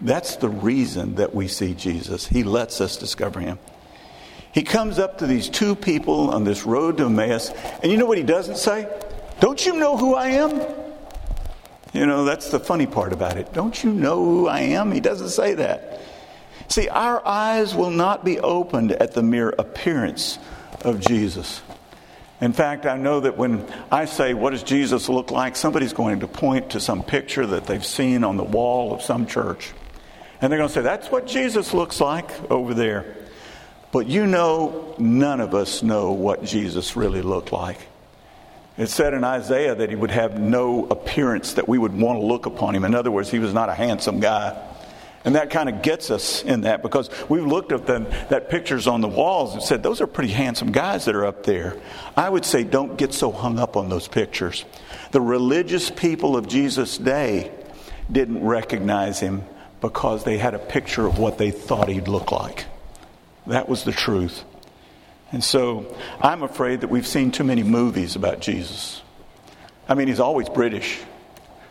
That's 0.00 0.36
the 0.36 0.48
reason 0.48 1.16
that 1.16 1.34
we 1.34 1.48
see 1.48 1.74
Jesus. 1.74 2.26
He 2.26 2.44
lets 2.44 2.80
us 2.80 2.96
discover 2.96 3.40
him. 3.40 3.58
He 4.52 4.62
comes 4.62 4.98
up 4.98 5.18
to 5.18 5.26
these 5.26 5.48
two 5.48 5.74
people 5.74 6.30
on 6.30 6.44
this 6.44 6.64
road 6.64 6.96
to 6.98 7.06
Emmaus, 7.06 7.50
and 7.82 7.92
you 7.92 7.98
know 7.98 8.06
what 8.06 8.18
he 8.18 8.24
doesn't 8.24 8.56
say? 8.56 8.88
Don't 9.40 9.64
you 9.64 9.76
know 9.76 9.96
who 9.96 10.14
I 10.14 10.28
am? 10.28 10.60
You 11.92 12.06
know, 12.06 12.24
that's 12.24 12.50
the 12.50 12.60
funny 12.60 12.86
part 12.86 13.12
about 13.12 13.36
it. 13.36 13.52
Don't 13.52 13.82
you 13.82 13.92
know 13.92 14.24
who 14.24 14.48
I 14.48 14.60
am? 14.60 14.92
He 14.92 15.00
doesn't 15.00 15.30
say 15.30 15.54
that. 15.54 16.00
See, 16.68 16.88
our 16.88 17.26
eyes 17.26 17.74
will 17.74 17.90
not 17.90 18.24
be 18.24 18.38
opened 18.40 18.92
at 18.92 19.14
the 19.14 19.22
mere 19.22 19.50
appearance 19.50 20.38
of 20.82 21.00
Jesus. 21.00 21.62
In 22.40 22.52
fact, 22.52 22.86
I 22.86 22.96
know 22.96 23.20
that 23.20 23.36
when 23.36 23.66
I 23.90 24.04
say, 24.04 24.34
What 24.34 24.50
does 24.50 24.62
Jesus 24.62 25.08
look 25.08 25.30
like? 25.30 25.56
somebody's 25.56 25.92
going 25.92 26.20
to 26.20 26.28
point 26.28 26.70
to 26.70 26.80
some 26.80 27.02
picture 27.02 27.46
that 27.46 27.66
they've 27.66 27.84
seen 27.84 28.22
on 28.22 28.36
the 28.36 28.44
wall 28.44 28.92
of 28.92 29.02
some 29.02 29.26
church. 29.26 29.72
And 30.40 30.52
they're 30.52 30.58
going 30.58 30.68
to 30.68 30.74
say, 30.74 30.82
That's 30.82 31.10
what 31.10 31.26
Jesus 31.26 31.72
looks 31.72 32.00
like 32.00 32.30
over 32.50 32.74
there. 32.74 33.16
But 33.90 34.06
you 34.06 34.26
know, 34.26 34.94
none 34.98 35.40
of 35.40 35.54
us 35.54 35.82
know 35.82 36.12
what 36.12 36.44
Jesus 36.44 36.96
really 36.96 37.22
looked 37.22 37.52
like. 37.52 37.78
It 38.76 38.88
said 38.88 39.12
in 39.12 39.24
Isaiah 39.24 39.74
that 39.74 39.90
he 39.90 39.96
would 39.96 40.10
have 40.10 40.38
no 40.38 40.86
appearance 40.86 41.54
that 41.54 41.68
we 41.68 41.78
would 41.78 41.98
want 41.98 42.20
to 42.20 42.24
look 42.24 42.46
upon 42.46 42.74
him. 42.74 42.84
In 42.84 42.94
other 42.94 43.10
words, 43.10 43.30
he 43.30 43.38
was 43.38 43.52
not 43.52 43.68
a 43.68 43.74
handsome 43.74 44.20
guy. 44.20 44.56
And 45.24 45.34
that 45.34 45.50
kind 45.50 45.68
of 45.68 45.82
gets 45.82 46.12
us 46.12 46.44
in 46.44 46.60
that 46.60 46.80
because 46.80 47.10
we've 47.28 47.44
looked 47.44 47.72
at 47.72 47.86
the, 47.86 47.98
that 48.30 48.48
pictures 48.48 48.86
on 48.86 49.00
the 49.00 49.08
walls 49.08 49.52
and 49.52 49.62
said, 49.62 49.82
those 49.82 50.00
are 50.00 50.06
pretty 50.06 50.32
handsome 50.32 50.70
guys 50.70 51.06
that 51.06 51.16
are 51.16 51.26
up 51.26 51.44
there. 51.44 51.76
I 52.16 52.28
would 52.28 52.44
say, 52.44 52.62
don't 52.62 52.96
get 52.96 53.12
so 53.12 53.32
hung 53.32 53.58
up 53.58 53.76
on 53.76 53.88
those 53.88 54.06
pictures. 54.06 54.64
The 55.10 55.20
religious 55.20 55.90
people 55.90 56.36
of 56.36 56.46
Jesus' 56.46 56.98
day 56.98 57.50
didn't 58.10 58.44
recognize 58.44 59.18
him 59.18 59.44
because 59.80 60.22
they 60.22 60.38
had 60.38 60.54
a 60.54 60.58
picture 60.58 61.06
of 61.06 61.18
what 61.18 61.36
they 61.36 61.50
thought 61.50 61.88
he'd 61.88 62.08
look 62.08 62.30
like. 62.30 62.66
That 63.48 63.68
was 63.68 63.84
the 63.84 63.92
truth. 63.92 64.44
And 65.32 65.44
so 65.44 65.94
I'm 66.20 66.42
afraid 66.42 66.82
that 66.82 66.88
we've 66.88 67.06
seen 67.06 67.30
too 67.30 67.44
many 67.44 67.62
movies 67.62 68.16
about 68.16 68.40
Jesus. 68.40 69.02
I 69.88 69.94
mean, 69.94 70.08
he's 70.08 70.20
always 70.20 70.48
British. 70.48 71.00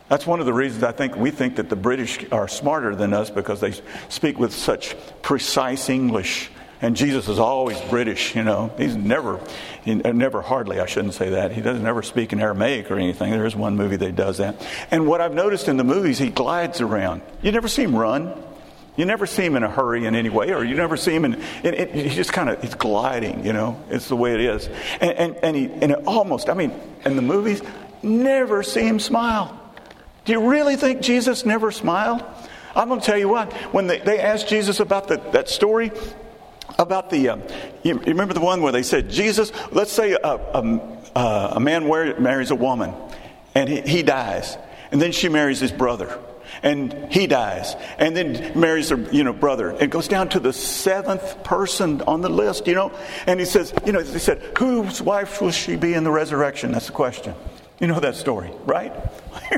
That's 0.10 0.25
one 0.25 0.39
of 0.39 0.46
the 0.46 0.53
reasons 0.53 0.84
I 0.84 0.91
think 0.91 1.15
we 1.15 1.31
think 1.31 1.57
that 1.57 1.69
the 1.69 1.75
British 1.75 2.25
are 2.31 2.48
smarter 2.48 2.96
than 2.96 3.13
us 3.13 3.29
because 3.29 3.60
they 3.60 3.74
speak 4.10 4.39
with 4.39 4.53
such 4.53 4.96
precise 5.22 5.89
English. 5.89 6.50
And 6.79 6.96
Jesus 6.96 7.27
is 7.27 7.39
always 7.39 7.81
British, 7.81 8.36
you 8.36 8.43
know. 8.43 8.72
He's 8.77 8.96
never, 8.96 9.39
uh, 9.88 10.12
never 10.12 10.43
hardly, 10.43 10.79
I 10.79 10.86
shouldn't 10.86 11.15
say 11.15 11.31
that. 11.31 11.51
He 11.51 11.62
doesn't 11.62 11.86
ever 11.86 12.03
speak 12.03 12.34
in 12.34 12.39
Aramaic 12.39 12.91
or 12.91 13.00
anything. 13.00 13.31
There 13.31 13.48
is 13.48 13.55
one 13.55 13.75
movie 13.75 13.96
that 13.96 14.15
does 14.15 14.38
that. 14.38 14.63
And 14.91 15.07
what 15.07 15.19
I've 15.19 15.34
noticed 15.34 15.67
in 15.67 15.77
the 15.77 15.84
movies, 15.84 16.19
he 16.19 16.29
glides 16.29 16.79
around. 16.79 17.24
You 17.41 17.51
never 17.51 17.67
see 17.67 17.81
him 17.81 17.96
run. 17.96 18.31
You 18.98 19.06
never 19.06 19.27
see 19.27 19.46
him 19.46 19.56
in 19.56 19.63
a 19.63 19.70
hurry 19.70 20.06
in 20.06 20.16
any 20.16 20.30
way, 20.30 20.51
or 20.51 20.63
you 20.63 20.75
never 20.75 20.98
see 20.98 21.13
him 21.13 21.24
in, 21.24 21.36
it, 21.63 21.74
it, 21.75 21.96
he's 21.96 22.16
just 22.16 22.34
kind 22.34 22.50
of, 22.50 22.60
he's 22.62 22.74
gliding, 22.74 23.46
you 23.46 23.54
know, 23.54 23.82
it's 23.92 24.10
the 24.10 24.16
way 24.16 24.34
it 24.34 24.42
is. 24.42 24.68
And, 25.00 25.12
and, 25.12 25.36
and, 25.38 25.56
he, 25.56 25.66
and 25.66 25.92
it 25.92 26.00
almost, 26.08 26.50
I 26.50 26.56
mean, 26.56 26.74
in 27.06 27.16
the 27.16 27.22
movies, 27.22 27.62
never 28.01 28.63
see 28.63 28.82
him 28.82 29.00
smile. 29.00 29.58
Do 30.25 30.32
you 30.32 30.50
really 30.50 30.75
think 30.75 31.01
Jesus 31.01 31.46
never 31.46 31.72
smiled? 31.72 32.24
I'm 32.75 32.88
going 32.89 33.00
to 33.00 33.06
tell 33.06 33.18
you 33.18 33.30
what, 33.30 33.54
when 33.72 33.86
they, 33.86 34.00
they 34.00 34.20
asked 34.20 34.50
Jesus 34.50 34.80
about 34.80 35.08
the, 35.08 35.18
that 35.32 35.48
story 35.48 35.92
about 36.80 37.12
the, 37.12 37.30
uh, 37.30 37.38
you, 37.84 37.94
you, 37.94 38.00
remember 38.08 38.34
the 38.34 38.39
one 38.39 38.62
where 38.62 38.72
they 38.72 38.84
said, 38.84 39.12
Jesus, 39.12 39.51
let's 39.72 39.92
say 39.92 40.13
a, 40.13 40.20
a, 40.20 41.51
a 41.56 41.60
man 41.60 41.88
marries 41.88 42.50
a 42.50 42.56
woman 42.56 42.94
and 43.54 43.70
he, 43.70 43.82
he 43.82 44.04
dies, 44.04 44.58
and 44.92 45.00
then 45.00 45.12
she 45.12 45.30
marries 45.30 45.60
his 45.60 45.72
brother 45.72 46.20
and 46.63 47.12
he 47.12 47.27
dies 47.27 47.75
and 47.98 48.16
then 48.16 48.60
marries 48.60 48.89
her 48.89 48.98
you 49.12 49.24
know 49.24 49.34
brother 49.34 49.70
and 49.70 49.92
goes 49.92 50.08
down 50.08 50.30
to 50.30 50.39
the 50.39 50.54
seventh 50.54 51.44
person 51.44 52.01
on 52.01 52.22
the 52.22 52.30
list 52.30 52.68
you 52.68 52.75
know 52.75 52.92
and 53.25 53.39
he 53.39 53.46
says 53.46 53.74
you 53.86 53.92
know 53.92 54.01
he 54.01 54.20
said 54.20 54.42
whose 54.58 55.01
wife 55.01 55.42
will 55.42 55.51
she 55.51 55.75
be 55.75 55.94
in 55.94 56.04
the 56.04 56.12
resurrection 56.12 56.72
that's 56.72 56.88
the 56.88 56.94
question 56.94 57.34
you 57.80 57.88
know 57.88 58.00
that 58.00 58.16
story 58.16 58.51
right 58.66 58.94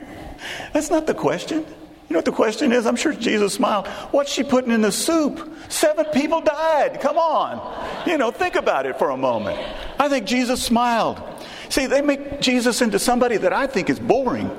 that's 0.74 0.90
not 0.90 1.08
the 1.08 1.14
question 1.14 1.66
you 2.10 2.16
know 2.16 2.18
what 2.18 2.26
the 2.26 2.32
question 2.32 2.72
is? 2.72 2.88
I'm 2.88 2.96
sure 2.96 3.14
Jesus 3.14 3.54
smiled. 3.54 3.86
What's 4.10 4.34
she 4.34 4.42
putting 4.42 4.72
in 4.72 4.82
the 4.82 4.92
soup? 4.92 5.48
Seven 5.70 6.06
people 6.06 6.42
died. 6.42 7.02
Come 7.02 7.20
on. 7.20 8.08
You 8.08 8.18
know, 8.18 8.32
think 8.32 8.56
about 8.56 8.88
it 8.88 8.98
for 8.98 9.12
a 9.12 9.18
moment. 9.18 9.60
I 10.00 10.10
think 10.10 10.26
Jesus 10.26 10.64
smiled. 10.64 11.22
See, 11.70 11.86
they 11.86 12.02
make 12.02 12.42
Jesus 12.42 12.82
into 12.82 12.98
somebody 12.98 13.38
that 13.38 13.54
I 13.54 13.68
think 13.68 13.92
is 13.92 14.00
boring. 14.00 14.50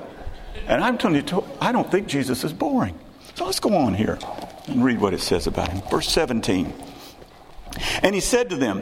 And 0.70 0.84
I'm 0.84 0.98
telling 0.98 1.26
you, 1.26 1.44
I 1.60 1.72
don't 1.72 1.90
think 1.90 2.06
Jesus 2.06 2.44
is 2.44 2.52
boring. 2.52 2.96
So 3.34 3.44
let's 3.44 3.58
go 3.58 3.74
on 3.74 3.92
here 3.92 4.20
and 4.68 4.84
read 4.84 5.00
what 5.00 5.12
it 5.12 5.20
says 5.20 5.48
about 5.48 5.68
him. 5.68 5.82
Verse 5.90 6.08
17. 6.08 6.72
And 8.04 8.14
he 8.14 8.20
said 8.20 8.50
to 8.50 8.56
them, 8.56 8.78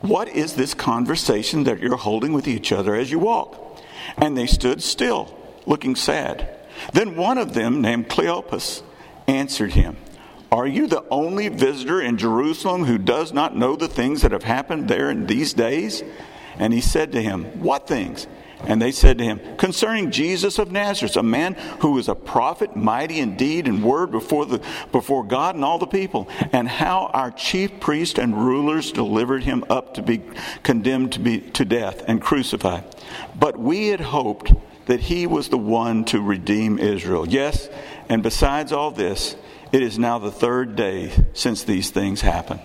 What 0.00 0.28
is 0.28 0.52
this 0.52 0.74
conversation 0.74 1.64
that 1.64 1.80
you're 1.80 1.96
holding 1.96 2.34
with 2.34 2.46
each 2.46 2.72
other 2.72 2.94
as 2.94 3.10
you 3.10 3.18
walk? 3.18 3.80
And 4.18 4.36
they 4.36 4.46
stood 4.46 4.82
still, 4.82 5.34
looking 5.64 5.96
sad. 5.96 6.46
Then 6.92 7.16
one 7.16 7.38
of 7.38 7.54
them, 7.54 7.80
named 7.80 8.10
Cleopas, 8.10 8.82
answered 9.26 9.72
him, 9.72 9.96
Are 10.52 10.66
you 10.66 10.86
the 10.86 11.04
only 11.08 11.48
visitor 11.48 12.02
in 12.02 12.18
Jerusalem 12.18 12.84
who 12.84 12.98
does 12.98 13.32
not 13.32 13.56
know 13.56 13.76
the 13.76 13.88
things 13.88 14.20
that 14.20 14.32
have 14.32 14.44
happened 14.44 14.88
there 14.88 15.08
in 15.08 15.24
these 15.24 15.54
days? 15.54 16.02
And 16.58 16.74
he 16.74 16.82
said 16.82 17.12
to 17.12 17.22
him, 17.22 17.44
What 17.62 17.88
things? 17.88 18.26
And 18.64 18.82
they 18.82 18.90
said 18.90 19.18
to 19.18 19.24
him, 19.24 19.40
Concerning 19.56 20.10
Jesus 20.10 20.58
of 20.58 20.72
Nazareth, 20.72 21.16
a 21.16 21.22
man 21.22 21.54
who 21.80 21.92
was 21.92 22.08
a 22.08 22.14
prophet, 22.14 22.74
mighty 22.74 23.20
indeed 23.20 23.28
in 23.28 23.36
deed 23.36 23.68
and 23.68 23.84
word 23.84 24.10
before, 24.10 24.46
the, 24.46 24.62
before 24.90 25.24
God 25.24 25.54
and 25.54 25.64
all 25.64 25.78
the 25.78 25.86
people, 25.86 26.28
and 26.52 26.68
how 26.68 27.06
our 27.12 27.30
chief 27.30 27.80
priests 27.80 28.18
and 28.18 28.36
rulers 28.36 28.92
delivered 28.92 29.44
him 29.44 29.64
up 29.70 29.94
to 29.94 30.02
be 30.02 30.22
condemned 30.62 31.12
to, 31.12 31.20
be, 31.20 31.40
to 31.40 31.64
death 31.64 32.02
and 32.08 32.20
crucified. 32.20 32.84
But 33.38 33.58
we 33.58 33.88
had 33.88 34.00
hoped 34.00 34.52
that 34.86 35.00
he 35.00 35.26
was 35.26 35.48
the 35.48 35.58
one 35.58 36.04
to 36.06 36.20
redeem 36.20 36.78
Israel. 36.78 37.28
Yes, 37.28 37.68
and 38.08 38.22
besides 38.22 38.72
all 38.72 38.90
this, 38.90 39.36
it 39.70 39.82
is 39.82 39.98
now 39.98 40.18
the 40.18 40.32
third 40.32 40.76
day 40.76 41.12
since 41.34 41.62
these 41.62 41.90
things 41.90 42.22
happened. 42.22 42.60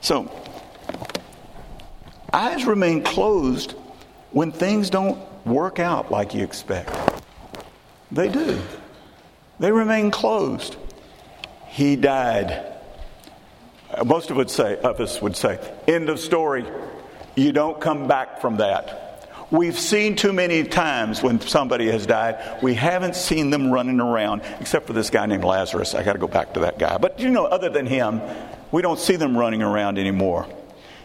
So, 0.00 0.30
eyes 2.32 2.64
remain 2.64 3.02
closed 3.02 3.74
when 4.34 4.50
things 4.50 4.90
don't 4.90 5.16
work 5.46 5.78
out 5.78 6.10
like 6.10 6.34
you 6.34 6.42
expect. 6.42 6.90
They 8.10 8.28
do. 8.28 8.60
They 9.60 9.70
remain 9.70 10.10
closed. 10.10 10.76
He 11.68 11.94
died. 11.96 12.72
Most 14.04 14.30
of, 14.30 14.36
would 14.36 14.50
say, 14.50 14.76
of 14.76 15.00
us 15.00 15.22
would 15.22 15.36
say, 15.36 15.60
end 15.86 16.08
of 16.08 16.18
story. 16.18 16.66
You 17.36 17.52
don't 17.52 17.80
come 17.80 18.08
back 18.08 18.40
from 18.40 18.56
that. 18.56 19.00
We've 19.52 19.78
seen 19.78 20.16
too 20.16 20.32
many 20.32 20.64
times 20.64 21.22
when 21.22 21.40
somebody 21.40 21.88
has 21.92 22.04
died, 22.04 22.60
we 22.60 22.74
haven't 22.74 23.14
seen 23.14 23.50
them 23.50 23.70
running 23.70 24.00
around, 24.00 24.42
except 24.58 24.88
for 24.88 24.94
this 24.94 25.10
guy 25.10 25.26
named 25.26 25.44
Lazarus. 25.44 25.94
I 25.94 26.02
got 26.02 26.14
to 26.14 26.18
go 26.18 26.26
back 26.26 26.54
to 26.54 26.60
that 26.60 26.78
guy. 26.78 26.98
But 26.98 27.20
you 27.20 27.28
know, 27.28 27.44
other 27.44 27.68
than 27.68 27.86
him, 27.86 28.20
we 28.72 28.82
don't 28.82 28.98
see 28.98 29.14
them 29.14 29.38
running 29.38 29.62
around 29.62 29.96
anymore. 29.96 30.48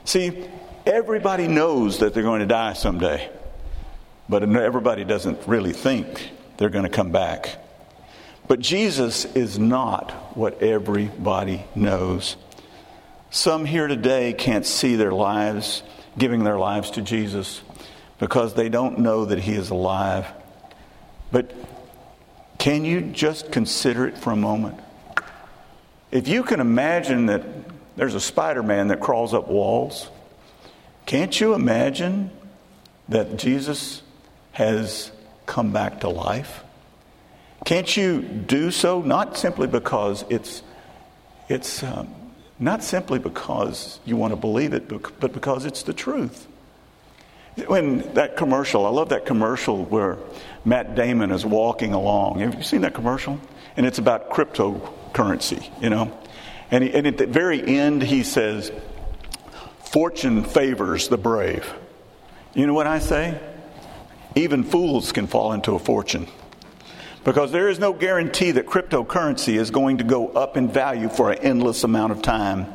See, 0.03 0.49
everybody 0.85 1.47
knows 1.47 1.99
that 1.99 2.13
they're 2.13 2.23
going 2.23 2.41
to 2.41 2.45
die 2.45 2.73
someday, 2.73 3.29
but 4.27 4.43
everybody 4.43 5.03
doesn't 5.03 5.47
really 5.47 5.73
think 5.73 6.31
they're 6.57 6.69
going 6.69 6.83
to 6.83 6.89
come 6.89 7.11
back. 7.11 7.57
But 8.47 8.59
Jesus 8.59 9.25
is 9.25 9.59
not 9.59 10.11
what 10.35 10.61
everybody 10.61 11.63
knows. 11.75 12.35
Some 13.29 13.65
here 13.65 13.87
today 13.87 14.33
can't 14.33 14.65
see 14.65 14.95
their 14.95 15.11
lives 15.11 15.83
giving 16.17 16.43
their 16.43 16.57
lives 16.57 16.91
to 16.91 17.01
Jesus 17.01 17.61
because 18.19 18.53
they 18.53 18.69
don't 18.69 18.99
know 18.99 19.25
that 19.25 19.39
He 19.39 19.53
is 19.53 19.69
alive. 19.69 20.27
But 21.31 21.53
can 22.57 22.85
you 22.85 23.01
just 23.01 23.51
consider 23.51 24.07
it 24.07 24.17
for 24.17 24.31
a 24.31 24.35
moment? 24.35 24.79
If 26.11 26.27
you 26.27 26.43
can 26.43 26.59
imagine 26.59 27.27
that 27.27 27.43
there's 27.95 28.15
a 28.15 28.19
Spider 28.19 28.63
Man 28.63 28.87
that 28.87 28.99
crawls 28.99 29.33
up 29.33 29.47
walls, 29.47 30.09
can't 31.09 31.41
you 31.41 31.55
imagine 31.55 32.29
that 33.07 33.35
Jesus 33.35 34.03
has 34.51 35.11
come 35.47 35.73
back 35.73 36.01
to 36.01 36.07
life? 36.07 36.63
Can't 37.65 37.97
you 37.97 38.21
do 38.21 38.69
so 38.69 39.01
not 39.01 39.35
simply 39.35 39.65
because 39.65 40.23
it's, 40.29 40.61
it's 41.47 41.81
um, 41.81 42.13
not 42.59 42.83
simply 42.83 43.17
because 43.17 43.99
you 44.05 44.17
want 44.17 44.33
to 44.33 44.35
believe 44.35 44.71
it, 44.73 44.87
but 44.87 45.33
because 45.33 45.65
it's 45.65 45.81
the 45.81 45.93
truth? 45.93 46.45
When 47.65 48.13
that 48.13 48.37
commercial, 48.37 48.85
I 48.85 48.89
love 48.89 49.09
that 49.09 49.25
commercial 49.25 49.85
where 49.85 50.19
Matt 50.63 50.93
Damon 50.93 51.31
is 51.31 51.43
walking 51.43 51.95
along. 51.95 52.41
Have 52.41 52.53
you 52.53 52.61
seen 52.61 52.81
that 52.81 52.93
commercial? 52.93 53.39
And 53.75 53.87
it's 53.87 53.97
about 53.97 54.29
cryptocurrency, 54.29 55.71
you 55.81 55.89
know? 55.89 56.15
And, 56.69 56.83
he, 56.83 56.93
and 56.93 57.07
at 57.07 57.17
the 57.17 57.25
very 57.25 57.65
end, 57.65 58.03
he 58.03 58.21
says, 58.21 58.71
Fortune 59.91 60.43
favors 60.43 61.07
the 61.07 61.17
brave. 61.17 61.73
You 62.53 62.67
know 62.67 62.75
what 62.75 62.85
I 62.85 62.99
say? 62.99 63.39
Even 64.35 64.63
fools 64.63 65.11
can 65.11 65.25
fall 65.25 65.51
into 65.53 65.73
a 65.73 65.79
fortune. 65.79 66.27
Because 67.23 67.51
there 67.51 67.69
is 67.69 67.79
no 67.79 67.93
guarantee 67.93 68.51
that 68.51 68.67
cryptocurrency 68.67 69.55
is 69.55 69.71
going 69.71 69.97
to 69.97 70.03
go 70.03 70.27
up 70.27 70.57
in 70.57 70.67
value 70.69 71.09
for 71.09 71.31
an 71.31 71.39
endless 71.39 71.83
amount 71.83 72.11
of 72.11 72.21
time. 72.21 72.67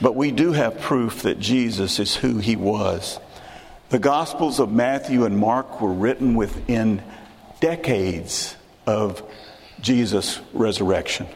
But 0.00 0.16
we 0.16 0.32
do 0.32 0.50
have 0.50 0.80
proof 0.80 1.22
that 1.22 1.38
Jesus 1.38 2.00
is 2.00 2.16
who 2.16 2.38
he 2.38 2.56
was. 2.56 3.20
The 3.90 4.00
Gospels 4.00 4.58
of 4.58 4.72
Matthew 4.72 5.24
and 5.24 5.38
Mark 5.38 5.80
were 5.80 5.92
written 5.92 6.34
within 6.34 7.04
decades 7.60 8.56
of 8.84 9.22
Jesus' 9.80 10.40
resurrection. 10.52 11.28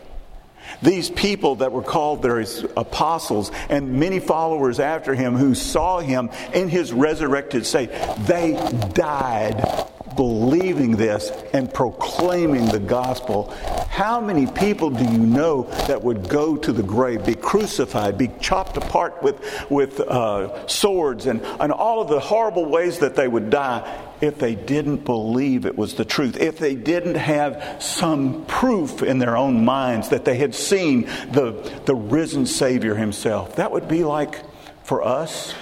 These 0.82 1.10
people 1.10 1.56
that 1.56 1.72
were 1.72 1.82
called 1.82 2.22
their 2.22 2.44
apostles 2.76 3.50
and 3.68 3.94
many 3.94 4.20
followers 4.20 4.80
after 4.80 5.14
him 5.14 5.34
who 5.34 5.54
saw 5.54 6.00
him 6.00 6.30
in 6.52 6.68
his 6.68 6.92
resurrected 6.92 7.66
state, 7.66 7.90
they 8.26 8.52
died 8.92 9.88
believing 10.16 10.96
this 10.96 11.30
and 11.52 11.72
proclaiming 11.72 12.66
the 12.66 12.78
gospel. 12.78 13.50
How 13.88 14.20
many 14.20 14.46
people 14.46 14.90
do 14.90 15.04
you 15.04 15.18
know 15.18 15.64
that 15.86 16.02
would 16.02 16.28
go 16.28 16.56
to 16.56 16.72
the 16.72 16.82
grave, 16.82 17.24
be 17.24 17.34
crucified, 17.34 18.18
be 18.18 18.30
chopped 18.40 18.76
apart 18.76 19.22
with, 19.22 19.40
with 19.70 20.00
uh, 20.00 20.66
swords, 20.66 21.26
and, 21.26 21.40
and 21.60 21.72
all 21.72 22.00
of 22.00 22.08
the 22.08 22.20
horrible 22.20 22.66
ways 22.66 22.98
that 23.00 23.14
they 23.14 23.28
would 23.28 23.50
die 23.50 23.82
if 24.24 24.38
they 24.38 24.54
didn't 24.54 25.04
believe 25.04 25.66
it 25.66 25.76
was 25.76 25.94
the 25.94 26.04
truth, 26.04 26.36
if 26.40 26.58
they 26.58 26.74
didn't 26.74 27.14
have 27.14 27.76
some 27.82 28.44
proof 28.46 29.02
in 29.02 29.18
their 29.18 29.36
own 29.36 29.64
minds 29.64 30.08
that 30.08 30.24
they 30.24 30.36
had 30.36 30.54
seen 30.54 31.02
the, 31.30 31.52
the 31.84 31.94
risen 31.94 32.46
Savior 32.46 32.94
himself? 32.94 33.56
That 33.56 33.70
would 33.70 33.86
be 33.86 34.02
like 34.02 34.42
for 34.84 35.02
us 35.02 35.54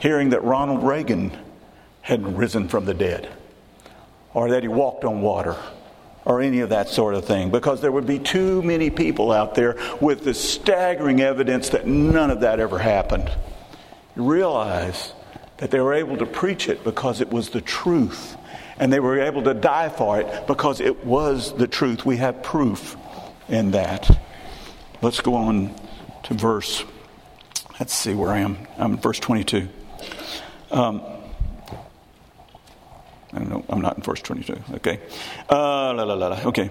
hearing 0.00 0.30
that 0.30 0.44
Ronald 0.44 0.82
Reagan 0.82 1.36
had 2.02 2.36
risen 2.36 2.68
from 2.68 2.84
the 2.84 2.94
dead, 2.94 3.28
or 4.32 4.50
that 4.50 4.62
he 4.62 4.68
walked 4.68 5.04
on 5.04 5.20
water, 5.20 5.56
or 6.24 6.40
any 6.40 6.60
of 6.60 6.70
that 6.70 6.88
sort 6.88 7.14
of 7.14 7.24
thing, 7.24 7.50
because 7.50 7.80
there 7.80 7.92
would 7.92 8.06
be 8.06 8.18
too 8.18 8.62
many 8.62 8.90
people 8.90 9.32
out 9.32 9.54
there 9.54 9.76
with 10.00 10.24
the 10.24 10.34
staggering 10.34 11.20
evidence 11.20 11.70
that 11.70 11.86
none 11.86 12.30
of 12.30 12.40
that 12.40 12.60
ever 12.60 12.78
happened. 12.78 13.30
You 14.16 14.24
realize 14.24 15.12
that 15.60 15.70
they 15.70 15.80
were 15.80 15.92
able 15.92 16.16
to 16.16 16.26
preach 16.26 16.68
it 16.68 16.82
because 16.82 17.20
it 17.20 17.30
was 17.30 17.50
the 17.50 17.60
truth, 17.60 18.36
and 18.78 18.90
they 18.90 18.98
were 18.98 19.20
able 19.20 19.42
to 19.42 19.54
die 19.54 19.90
for 19.90 20.18
it 20.18 20.46
because 20.46 20.80
it 20.80 21.04
was 21.04 21.54
the 21.54 21.68
truth. 21.68 22.04
We 22.04 22.16
have 22.16 22.42
proof 22.42 22.96
in 23.48 23.72
that. 23.72 24.10
Let's 25.02 25.20
go 25.20 25.34
on 25.34 25.74
to 26.24 26.34
verse. 26.34 26.82
Let's 27.78 27.94
see 27.94 28.14
where 28.14 28.30
I 28.30 28.38
am. 28.38 28.56
I'm 28.78 28.94
in 28.94 28.98
verse 29.00 29.20
22. 29.20 29.68
Um, 30.70 31.02
I 33.32 33.38
don't 33.38 33.50
know. 33.50 33.64
I'm 33.68 33.82
not 33.82 33.98
in 33.98 34.02
verse 34.02 34.22
22. 34.22 34.56
Okay. 34.76 34.98
Uh, 35.48 35.92
la, 35.92 36.02
la, 36.04 36.14
la, 36.14 36.28
la. 36.28 36.40
Okay. 36.46 36.70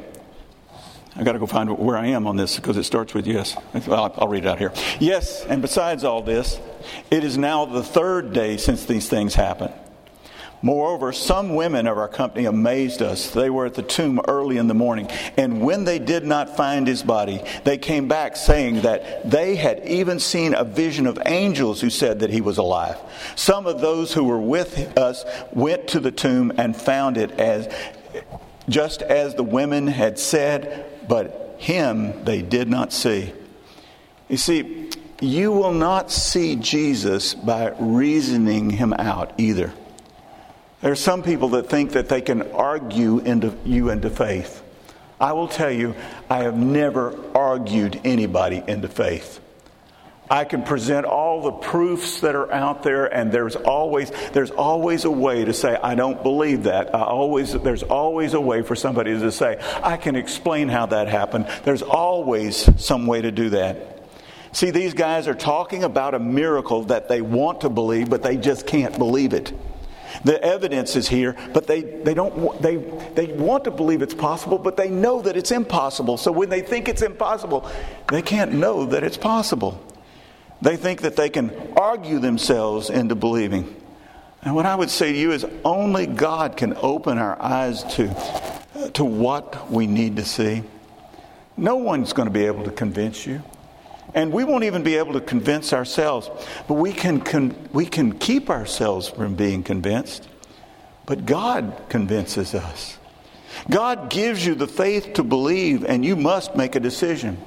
I 1.15 1.23
got 1.23 1.33
to 1.33 1.39
go 1.39 1.47
find 1.47 1.69
where 1.77 1.97
I 1.97 2.07
am 2.07 2.27
on 2.27 2.37
this 2.37 2.55
because 2.55 2.77
it 2.77 2.83
starts 2.83 3.13
with 3.13 3.27
yes. 3.27 3.57
Well, 3.87 4.13
I'll 4.17 4.27
read 4.27 4.45
it 4.45 4.47
out 4.47 4.59
here. 4.59 4.71
Yes, 4.99 5.43
and 5.45 5.61
besides 5.61 6.03
all 6.03 6.21
this, 6.21 6.59
it 7.09 7.23
is 7.23 7.37
now 7.37 7.65
the 7.65 7.83
third 7.83 8.31
day 8.31 8.57
since 8.57 8.85
these 8.85 9.09
things 9.09 9.33
happened. 9.33 9.73
Moreover, 10.61 11.13
some 11.13 11.55
women 11.55 11.87
of 11.87 11.97
our 11.97 12.09
company 12.09 12.45
amazed 12.45 13.01
us. 13.01 13.31
They 13.31 13.49
were 13.49 13.65
at 13.65 13.75
the 13.75 13.81
tomb 13.81 14.19
early 14.27 14.57
in 14.57 14.67
the 14.67 14.73
morning, 14.73 15.07
and 15.37 15.61
when 15.61 15.85
they 15.85 15.99
did 15.99 16.25
not 16.25 16.57
find 16.57 16.85
his 16.85 17.01
body, 17.01 17.41
they 17.63 17.77
came 17.77 18.09
back 18.09 18.35
saying 18.35 18.81
that 18.81 19.29
they 19.29 19.55
had 19.55 19.87
even 19.87 20.19
seen 20.19 20.53
a 20.53 20.65
vision 20.65 21.07
of 21.07 21.17
angels 21.25 21.79
who 21.79 21.89
said 21.89 22.19
that 22.19 22.29
he 22.29 22.41
was 22.41 22.57
alive. 22.57 22.97
Some 23.35 23.67
of 23.67 23.79
those 23.79 24.13
who 24.13 24.25
were 24.25 24.39
with 24.39 24.97
us 24.97 25.23
went 25.53 25.87
to 25.89 26.01
the 26.01 26.11
tomb 26.11 26.51
and 26.57 26.75
found 26.75 27.17
it 27.17 27.31
as 27.39 27.73
just 28.67 29.01
as 29.01 29.35
the 29.35 29.43
women 29.43 29.87
had 29.87 30.19
said, 30.19 30.85
but 31.09 31.55
him 31.57 32.23
they 32.23 32.41
did 32.41 32.69
not 32.69 32.93
see. 32.93 33.33
You 34.29 34.37
see, 34.37 34.89
you 35.19 35.51
will 35.51 35.73
not 35.73 36.11
see 36.11 36.55
Jesus 36.55 37.33
by 37.33 37.73
reasoning 37.79 38.69
him 38.69 38.93
out 38.93 39.33
either. 39.37 39.73
There 40.81 40.91
are 40.91 40.95
some 40.95 41.23
people 41.23 41.49
that 41.49 41.67
think 41.69 41.91
that 41.91 42.07
they 42.07 42.21
can 42.21 42.43
argue 42.53 43.19
into 43.19 43.53
you 43.65 43.89
into 43.89 44.09
faith. 44.09 44.63
I 45.19 45.33
will 45.33 45.49
tell 45.49 45.71
you, 45.71 45.95
I 46.29 46.43
have 46.43 46.55
never 46.55 47.19
argued 47.35 47.99
anybody 48.05 48.63
into 48.65 48.87
faith. 48.87 49.41
I 50.29 50.45
can 50.45 50.61
present 50.61 51.07
all 51.07 51.41
the 51.41 51.51
proofs 51.51 52.21
that 52.21 52.35
are 52.35 52.51
out 52.51 52.83
there, 52.83 53.05
and 53.05 53.31
there's 53.31 53.55
always 53.55 54.11
there's 54.31 54.51
always 54.51 55.05
a 55.05 55.11
way 55.11 55.43
to 55.43 55.53
say 55.53 55.75
I 55.75 55.95
don't 55.95 56.21
believe 56.21 56.63
that. 56.63 56.93
I 56.93 57.01
always 57.01 57.53
there's 57.53 57.81
always 57.81 58.35
a 58.35 58.41
way 58.41 58.61
for 58.61 58.75
somebody 58.75 59.17
to 59.17 59.31
say 59.31 59.59
I 59.81 59.97
can 59.97 60.15
explain 60.15 60.69
how 60.69 60.85
that 60.87 61.07
happened. 61.07 61.47
There's 61.63 61.81
always 61.81 62.69
some 62.83 63.07
way 63.07 63.21
to 63.21 63.31
do 63.31 63.49
that. 63.51 63.97
See, 64.51 64.71
these 64.71 64.93
guys 64.93 65.27
are 65.27 65.35
talking 65.35 65.83
about 65.83 66.13
a 66.13 66.19
miracle 66.19 66.83
that 66.85 67.07
they 67.07 67.21
want 67.21 67.61
to 67.61 67.69
believe, 67.69 68.09
but 68.09 68.23
they 68.23 68.37
just 68.37 68.65
can't 68.65 68.97
believe 68.97 69.33
it. 69.33 69.53
The 70.23 70.43
evidence 70.43 70.95
is 70.95 71.07
here, 71.07 71.35
but 71.53 71.67
they, 71.67 71.81
they 71.81 72.13
don't 72.13 72.61
they 72.61 72.77
they 72.77 73.27
want 73.27 73.63
to 73.63 73.71
believe 73.71 74.01
it's 74.01 74.13
possible, 74.13 74.57
but 74.57 74.75
they 74.75 74.89
know 74.89 75.21
that 75.21 75.37
it's 75.37 75.51
impossible. 75.51 76.17
So 76.17 76.31
when 76.31 76.49
they 76.49 76.61
think 76.61 76.87
it's 76.87 77.01
impossible, 77.01 77.69
they 78.11 78.21
can't 78.21 78.53
know 78.53 78.85
that 78.85 79.03
it's 79.03 79.17
possible. 79.17 79.81
They 80.61 80.75
think 80.75 81.01
that 81.01 81.15
they 81.15 81.29
can 81.29 81.51
argue 81.77 82.19
themselves 82.19 82.89
into 82.89 83.15
believing. 83.15 83.75
And 84.41 84.55
what 84.55 84.65
I 84.65 84.75
would 84.75 84.89
say 84.89 85.11
to 85.11 85.17
you 85.17 85.31
is 85.31 85.45
only 85.65 86.05
God 86.05 86.57
can 86.57 86.75
open 86.77 87.17
our 87.17 87.41
eyes 87.41 87.83
to, 87.95 88.89
to 88.93 89.03
what 89.03 89.71
we 89.71 89.87
need 89.87 90.15
to 90.17 90.25
see. 90.25 90.63
No 91.57 91.75
one's 91.75 92.13
going 92.13 92.27
to 92.27 92.33
be 92.33 92.45
able 92.45 92.63
to 92.63 92.71
convince 92.71 93.25
you. 93.25 93.41
And 94.13 94.31
we 94.31 94.43
won't 94.43 94.63
even 94.63 94.81
be 94.81 94.95
able 94.95 95.13
to 95.13 95.21
convince 95.21 95.71
ourselves, 95.71 96.29
but 96.67 96.75
we 96.75 96.93
can, 96.93 97.21
con- 97.21 97.55
we 97.73 97.85
can 97.85 98.17
keep 98.17 98.49
ourselves 98.49 99.07
from 99.07 99.35
being 99.35 99.61
convinced. 99.61 100.27
But 101.05 101.25
God 101.25 101.83
convinces 101.89 102.55
us. 102.55 102.97
God 103.69 104.09
gives 104.09 104.45
you 104.45 104.55
the 104.55 104.67
faith 104.67 105.13
to 105.13 105.23
believe, 105.23 105.83
and 105.83 106.03
you 106.03 106.15
must 106.15 106.55
make 106.55 106.75
a 106.75 106.79
decision. 106.79 107.37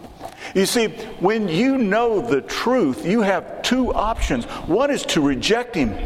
You 0.55 0.67
see, 0.67 0.89
when 1.21 1.49
you 1.49 1.79
know 1.79 2.21
the 2.21 2.41
truth, 2.41 3.07
you 3.07 3.23
have 3.23 3.63
two 3.63 3.93
options. 3.93 4.45
One 4.45 4.91
is 4.91 5.05
to 5.07 5.21
reject 5.21 5.75
Him. 5.75 5.97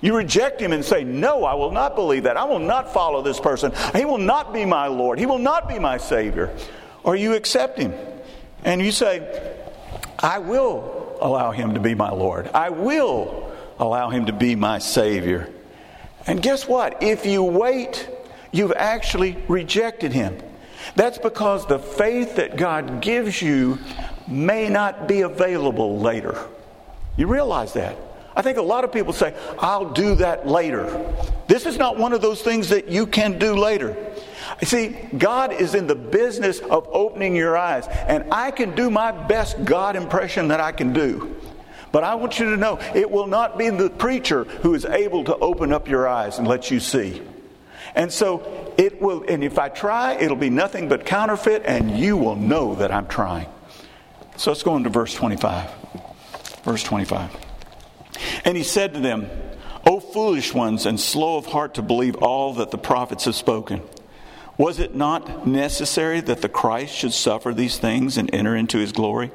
You 0.00 0.16
reject 0.16 0.60
Him 0.60 0.72
and 0.72 0.84
say, 0.84 1.04
No, 1.04 1.44
I 1.44 1.54
will 1.54 1.72
not 1.72 1.94
believe 1.94 2.24
that. 2.24 2.36
I 2.36 2.44
will 2.44 2.58
not 2.58 2.92
follow 2.92 3.22
this 3.22 3.40
person. 3.40 3.72
He 3.94 4.04
will 4.04 4.18
not 4.18 4.52
be 4.52 4.64
my 4.64 4.86
Lord. 4.86 5.18
He 5.18 5.26
will 5.26 5.38
not 5.38 5.68
be 5.68 5.78
my 5.78 5.96
Savior. 5.96 6.54
Or 7.04 7.16
you 7.16 7.34
accept 7.34 7.78
Him 7.78 7.92
and 8.64 8.80
you 8.80 8.92
say, 8.92 9.58
I 10.18 10.38
will 10.38 11.16
allow 11.20 11.50
him 11.50 11.74
to 11.74 11.80
be 11.80 11.94
my 11.94 12.10
Lord. 12.10 12.48
I 12.54 12.70
will 12.70 13.52
allow 13.78 14.10
him 14.10 14.26
to 14.26 14.32
be 14.32 14.54
my 14.54 14.78
Savior. 14.78 15.48
And 16.26 16.40
guess 16.40 16.68
what? 16.68 17.02
If 17.02 17.26
you 17.26 17.42
wait, 17.42 18.08
you've 18.52 18.72
actually 18.72 19.36
rejected 19.48 20.12
him. 20.12 20.38
That's 20.96 21.18
because 21.18 21.66
the 21.66 21.78
faith 21.78 22.36
that 22.36 22.56
God 22.56 23.00
gives 23.00 23.40
you 23.40 23.78
may 24.28 24.68
not 24.68 25.08
be 25.08 25.22
available 25.22 25.98
later. 25.98 26.38
You 27.16 27.26
realize 27.26 27.74
that? 27.74 27.96
I 28.34 28.42
think 28.42 28.56
a 28.56 28.62
lot 28.62 28.84
of 28.84 28.92
people 28.92 29.12
say, 29.12 29.34
I'll 29.58 29.90
do 29.90 30.14
that 30.16 30.46
later. 30.46 31.14
This 31.48 31.66
is 31.66 31.76
not 31.76 31.98
one 31.98 32.12
of 32.12 32.22
those 32.22 32.40
things 32.40 32.70
that 32.70 32.88
you 32.88 33.06
can 33.06 33.38
do 33.38 33.54
later. 33.54 33.94
You 34.60 34.66
see, 34.66 34.96
God 35.16 35.52
is 35.52 35.74
in 35.74 35.86
the 35.86 35.94
business 35.94 36.60
of 36.60 36.88
opening 36.90 37.36
your 37.36 37.56
eyes, 37.56 37.86
and 37.88 38.32
I 38.32 38.50
can 38.50 38.74
do 38.74 38.90
my 38.90 39.12
best 39.12 39.62
God 39.64 39.96
impression 39.96 40.48
that 40.48 40.60
I 40.60 40.72
can 40.72 40.92
do. 40.92 41.36
But 41.90 42.04
I 42.04 42.14
want 42.14 42.38
you 42.38 42.50
to 42.50 42.56
know 42.56 42.78
it 42.94 43.10
will 43.10 43.26
not 43.26 43.58
be 43.58 43.68
the 43.68 43.90
preacher 43.90 44.44
who 44.44 44.74
is 44.74 44.86
able 44.86 45.24
to 45.24 45.36
open 45.36 45.72
up 45.72 45.88
your 45.88 46.08
eyes 46.08 46.38
and 46.38 46.48
let 46.48 46.70
you 46.70 46.80
see. 46.80 47.20
And 47.94 48.10
so 48.10 48.38
it 48.78 49.00
will, 49.00 49.24
and 49.28 49.42
if 49.44 49.58
I 49.58 49.68
try, 49.68 50.14
it'll 50.14 50.36
be 50.36 50.50
nothing 50.50 50.88
but 50.88 51.06
counterfeit, 51.06 51.62
and 51.64 51.98
you 51.98 52.16
will 52.16 52.36
know 52.36 52.74
that 52.76 52.90
I'm 52.90 53.06
trying. 53.06 53.46
So 54.36 54.50
let's 54.50 54.62
go 54.62 54.76
into 54.76 54.88
verse 54.88 55.14
25. 55.14 55.70
Verse 56.64 56.82
25. 56.82 57.36
And 58.44 58.56
he 58.56 58.62
said 58.62 58.94
to 58.94 59.00
them, 59.00 59.28
O 59.86 60.00
foolish 60.00 60.54
ones, 60.54 60.86
and 60.86 60.98
slow 60.98 61.36
of 61.36 61.46
heart 61.46 61.74
to 61.74 61.82
believe 61.82 62.16
all 62.16 62.54
that 62.54 62.70
the 62.70 62.78
prophets 62.78 63.24
have 63.24 63.34
spoken. 63.34 63.82
Was 64.58 64.78
it 64.78 64.94
not 64.94 65.46
necessary 65.46 66.20
that 66.20 66.42
the 66.42 66.48
Christ 66.48 66.94
should 66.94 67.12
suffer 67.12 67.52
these 67.52 67.78
things 67.78 68.16
and 68.16 68.32
enter 68.34 68.54
into 68.54 68.78
his 68.78 68.92
glory? 68.92 69.32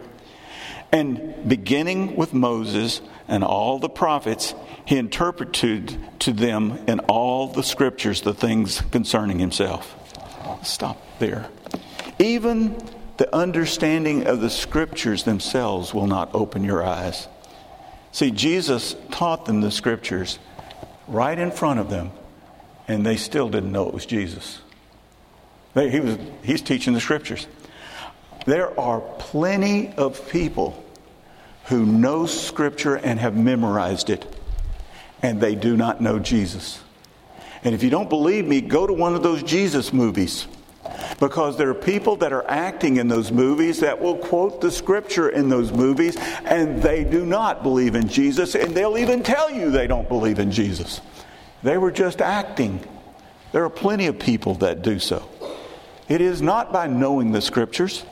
And 0.91 1.47
beginning 1.47 2.15
with 2.15 2.33
Moses 2.33 3.01
and 3.27 3.43
all 3.43 3.79
the 3.79 3.89
prophets, 3.89 4.55
he 4.85 4.97
interpreted 4.97 5.97
to 6.19 6.31
them 6.31 6.79
in 6.87 6.99
all 7.01 7.47
the 7.47 7.63
scriptures 7.63 8.21
the 8.21 8.33
things 8.33 8.81
concerning 8.91 9.39
himself. 9.39 9.95
Stop 10.63 11.01
there. 11.19 11.49
Even 12.19 12.77
the 13.17 13.33
understanding 13.35 14.27
of 14.27 14.41
the 14.41 14.49
scriptures 14.49 15.23
themselves 15.23 15.93
will 15.93 16.07
not 16.07 16.33
open 16.33 16.63
your 16.63 16.83
eyes. 16.83 17.27
See, 18.11 18.31
Jesus 18.31 18.95
taught 19.11 19.45
them 19.45 19.61
the 19.61 19.71
scriptures 19.71 20.39
right 21.07 21.37
in 21.37 21.51
front 21.51 21.79
of 21.79 21.89
them, 21.89 22.11
and 22.87 23.05
they 23.05 23.17
still 23.17 23.49
didn't 23.49 23.71
know 23.71 23.87
it 23.87 23.93
was 23.93 24.05
Jesus. 24.05 24.61
He 25.73 25.99
was, 25.99 26.17
he's 26.43 26.61
teaching 26.61 26.93
the 26.93 27.01
scriptures. 27.01 27.45
There 28.47 28.79
are 28.79 29.01
plenty 29.01 29.93
of 29.97 30.29
people 30.31 30.81
who 31.65 31.85
know 31.85 32.25
scripture 32.25 32.95
and 32.95 33.19
have 33.19 33.35
memorized 33.35 34.09
it, 34.09 34.25
and 35.21 35.41
they 35.41 35.53
do 35.53 35.75
not 35.75 35.99
know 35.99 36.17
Jesus. 36.17 36.79
And 37.65 37.75
if 37.75 37.83
you 37.83 37.89
don't 37.89 38.07
believe 38.07 38.47
me, 38.47 38.61
go 38.61 38.87
to 38.87 38.93
one 38.93 39.15
of 39.15 39.21
those 39.21 39.43
Jesus 39.43 39.91
movies. 39.91 40.47
Because 41.19 41.57
there 41.57 41.69
are 41.69 41.73
people 41.73 42.15
that 42.17 42.31
are 42.31 42.49
acting 42.49 42.95
in 42.95 43.09
those 43.09 43.33
movies 43.33 43.81
that 43.81 43.99
will 43.99 44.15
quote 44.15 44.61
the 44.61 44.71
scripture 44.71 45.27
in 45.27 45.49
those 45.49 45.73
movies, 45.73 46.15
and 46.45 46.81
they 46.81 47.03
do 47.03 47.25
not 47.25 47.63
believe 47.63 47.95
in 47.95 48.07
Jesus, 48.07 48.55
and 48.55 48.73
they'll 48.73 48.97
even 48.97 49.23
tell 49.23 49.51
you 49.51 49.71
they 49.71 49.87
don't 49.87 50.07
believe 50.07 50.39
in 50.39 50.51
Jesus. 50.51 51.01
They 51.63 51.77
were 51.77 51.91
just 51.91 52.21
acting. 52.21 52.79
There 53.51 53.65
are 53.65 53.69
plenty 53.69 54.05
of 54.05 54.17
people 54.19 54.53
that 54.55 54.83
do 54.83 54.99
so. 54.99 55.27
It 56.07 56.21
is 56.21 56.41
not 56.41 56.71
by 56.71 56.87
knowing 56.87 57.33
the 57.33 57.41
scriptures. 57.41 58.05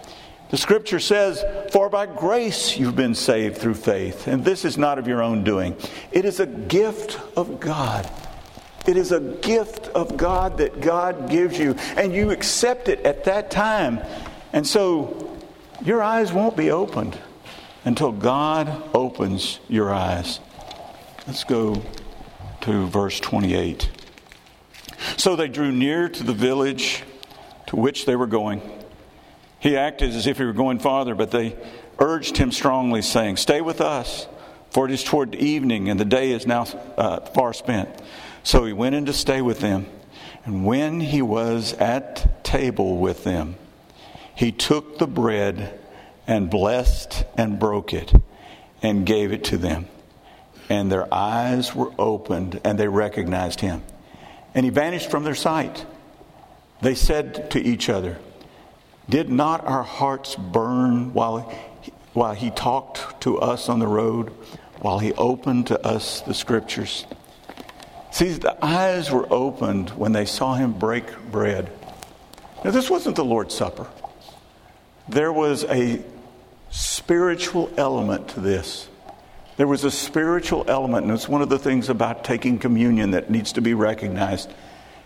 The 0.51 0.57
scripture 0.57 0.99
says, 0.99 1.43
For 1.71 1.89
by 1.89 2.05
grace 2.05 2.77
you've 2.77 2.95
been 2.95 3.15
saved 3.15 3.57
through 3.57 3.73
faith, 3.75 4.27
and 4.27 4.45
this 4.45 4.63
is 4.63 4.77
not 4.77 4.99
of 4.99 5.07
your 5.07 5.21
own 5.21 5.43
doing. 5.43 5.75
It 6.11 6.25
is 6.25 6.39
a 6.39 6.45
gift 6.45 7.19
of 7.35 7.59
God. 7.59 8.09
It 8.87 8.97
is 8.97 9.11
a 9.11 9.19
gift 9.19 9.87
of 9.89 10.15
God 10.15 10.59
that 10.59 10.81
God 10.81 11.29
gives 11.29 11.57
you, 11.57 11.75
and 11.97 12.13
you 12.13 12.29
accept 12.29 12.87
it 12.87 12.99
at 12.99 13.23
that 13.23 13.49
time. 13.49 13.99
And 14.53 14.65
so 14.67 15.35
your 15.83 16.03
eyes 16.03 16.31
won't 16.31 16.55
be 16.55 16.69
opened 16.69 17.17
until 17.83 18.11
God 18.11 18.83
opens 18.93 19.59
your 19.67 19.93
eyes. 19.93 20.39
Let's 21.25 21.43
go 21.43 21.81
to 22.61 22.85
verse 22.87 23.19
28. 23.19 23.89
So 25.17 25.35
they 25.35 25.47
drew 25.47 25.71
near 25.71 26.07
to 26.09 26.23
the 26.23 26.33
village 26.33 27.03
to 27.67 27.75
which 27.75 28.05
they 28.05 28.15
were 28.15 28.27
going. 28.27 28.61
He 29.65 29.77
acted 29.77 30.11
as 30.11 30.27
if 30.27 30.37
he 30.37 30.45
were 30.45 30.53
going 30.53 30.77
farther, 30.77 31.15
but 31.15 31.31
they 31.31 31.57
urged 31.97 32.37
him 32.37 32.51
strongly, 32.51 33.01
saying, 33.01 33.37
Stay 33.37 33.61
with 33.61 33.81
us, 33.81 34.27
for 34.69 34.85
it 34.85 34.91
is 34.91 35.03
toward 35.03 35.33
evening, 35.33 35.89
and 35.89 35.99
the 35.99 36.05
day 36.05 36.33
is 36.33 36.45
now 36.45 36.67
uh, 36.99 37.21
far 37.21 37.51
spent. 37.51 37.89
So 38.43 38.65
he 38.65 38.73
went 38.73 38.93
in 38.93 39.07
to 39.07 39.13
stay 39.13 39.41
with 39.41 39.61
them. 39.61 39.87
And 40.45 40.67
when 40.67 40.99
he 40.99 41.23
was 41.23 41.73
at 41.73 42.43
table 42.43 42.97
with 42.97 43.23
them, 43.23 43.55
he 44.35 44.51
took 44.51 44.99
the 44.99 45.07
bread 45.07 45.79
and 46.27 46.47
blessed 46.47 47.25
and 47.35 47.57
broke 47.57 47.91
it 47.91 48.13
and 48.83 49.03
gave 49.03 49.31
it 49.33 49.45
to 49.45 49.57
them. 49.57 49.87
And 50.69 50.91
their 50.91 51.11
eyes 51.11 51.73
were 51.73 51.91
opened 51.97 52.61
and 52.63 52.77
they 52.77 52.87
recognized 52.87 53.61
him. 53.61 53.81
And 54.53 54.63
he 54.63 54.69
vanished 54.69 55.09
from 55.09 55.23
their 55.23 55.33
sight. 55.33 55.87
They 56.83 56.93
said 56.93 57.49
to 57.49 57.59
each 57.59 57.89
other, 57.89 58.19
Did 59.09 59.29
not 59.29 59.65
our 59.65 59.83
hearts 59.83 60.35
burn 60.35 61.13
while 61.13 61.51
while 62.13 62.33
he 62.33 62.49
talked 62.49 63.21
to 63.21 63.37
us 63.39 63.67
on 63.67 63.79
the 63.79 63.87
road, 63.87 64.29
while 64.79 64.99
he 64.99 65.13
opened 65.13 65.67
to 65.67 65.85
us 65.85 66.21
the 66.21 66.33
scriptures? 66.33 67.05
See, 68.11 68.29
the 68.29 68.57
eyes 68.65 69.11
were 69.11 69.27
opened 69.31 69.89
when 69.91 70.13
they 70.13 70.25
saw 70.25 70.55
him 70.55 70.71
break 70.71 71.05
bread. 71.29 71.69
Now, 72.63 72.71
this 72.71 72.89
wasn't 72.89 73.17
the 73.17 73.25
Lord's 73.25 73.53
Supper. 73.53 73.87
There 75.09 75.33
was 75.33 75.65
a 75.65 76.01
spiritual 76.71 77.69
element 77.75 78.29
to 78.29 78.39
this. 78.39 78.87
There 79.57 79.67
was 79.67 79.83
a 79.83 79.91
spiritual 79.91 80.65
element, 80.69 81.05
and 81.05 81.13
it's 81.13 81.27
one 81.27 81.41
of 81.41 81.49
the 81.49 81.59
things 81.59 81.89
about 81.89 82.23
taking 82.23 82.57
communion 82.57 83.11
that 83.11 83.29
needs 83.29 83.51
to 83.53 83.61
be 83.61 83.73
recognized. 83.73 84.49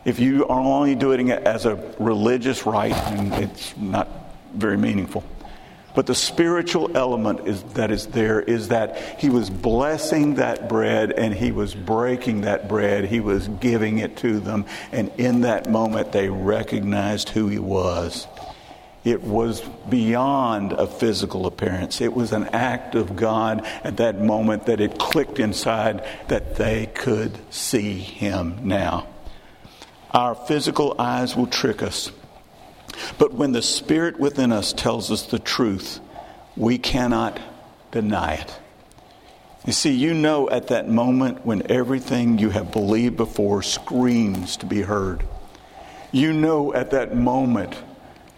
If 0.09 0.17
you 0.17 0.47
are 0.47 0.59
only 0.59 0.95
doing 0.95 1.27
it 1.27 1.43
as 1.43 1.67
a 1.67 1.75
religious 1.99 2.65
rite, 2.65 2.93
and 2.93 3.31
it's 3.31 3.77
not 3.77 4.07
very 4.55 4.75
meaningful. 4.75 5.23
But 5.93 6.07
the 6.07 6.15
spiritual 6.15 6.97
element 6.97 7.47
is, 7.47 7.61
that 7.73 7.91
is 7.91 8.07
there 8.07 8.41
is 8.41 8.69
that 8.69 9.19
he 9.19 9.29
was 9.29 9.51
blessing 9.51 10.33
that 10.35 10.67
bread 10.67 11.11
and 11.11 11.31
he 11.31 11.51
was 11.51 11.75
breaking 11.75 12.41
that 12.41 12.67
bread. 12.67 13.05
He 13.05 13.19
was 13.19 13.47
giving 13.47 13.99
it 13.99 14.17
to 14.17 14.39
them. 14.39 14.65
And 14.91 15.11
in 15.19 15.41
that 15.41 15.69
moment, 15.69 16.11
they 16.11 16.27
recognized 16.27 17.29
who 17.29 17.47
he 17.47 17.59
was. 17.59 18.25
It 19.03 19.21
was 19.21 19.61
beyond 19.61 20.71
a 20.71 20.87
physical 20.87 21.45
appearance. 21.45 22.01
It 22.01 22.15
was 22.15 22.33
an 22.33 22.45
act 22.45 22.95
of 22.95 23.15
God 23.15 23.63
at 23.83 23.97
that 23.97 24.19
moment 24.19 24.65
that 24.65 24.81
it 24.81 24.97
clicked 24.97 25.37
inside 25.37 26.03
that 26.29 26.55
they 26.55 26.87
could 26.87 27.37
see 27.53 27.99
Him 27.99 28.61
now. 28.63 29.05
Our 30.11 30.35
physical 30.35 30.95
eyes 30.97 31.35
will 31.35 31.47
trick 31.47 31.83
us, 31.83 32.11
but 33.17 33.33
when 33.33 33.51
the 33.51 33.61
Spirit 33.61 34.19
within 34.19 34.51
us 34.51 34.73
tells 34.73 35.11
us 35.11 35.23
the 35.23 35.39
truth, 35.39 35.99
we 36.57 36.77
cannot 36.77 37.39
deny 37.91 38.35
it. 38.35 38.59
You 39.65 39.73
see, 39.73 39.91
you 39.91 40.13
know 40.13 40.49
at 40.49 40.67
that 40.67 40.89
moment 40.89 41.45
when 41.45 41.69
everything 41.71 42.39
you 42.39 42.49
have 42.49 42.71
believed 42.71 43.17
before 43.17 43.61
screams 43.61 44.57
to 44.57 44.65
be 44.65 44.81
heard. 44.81 45.23
You 46.11 46.33
know 46.33 46.73
at 46.73 46.91
that 46.91 47.15
moment 47.15 47.75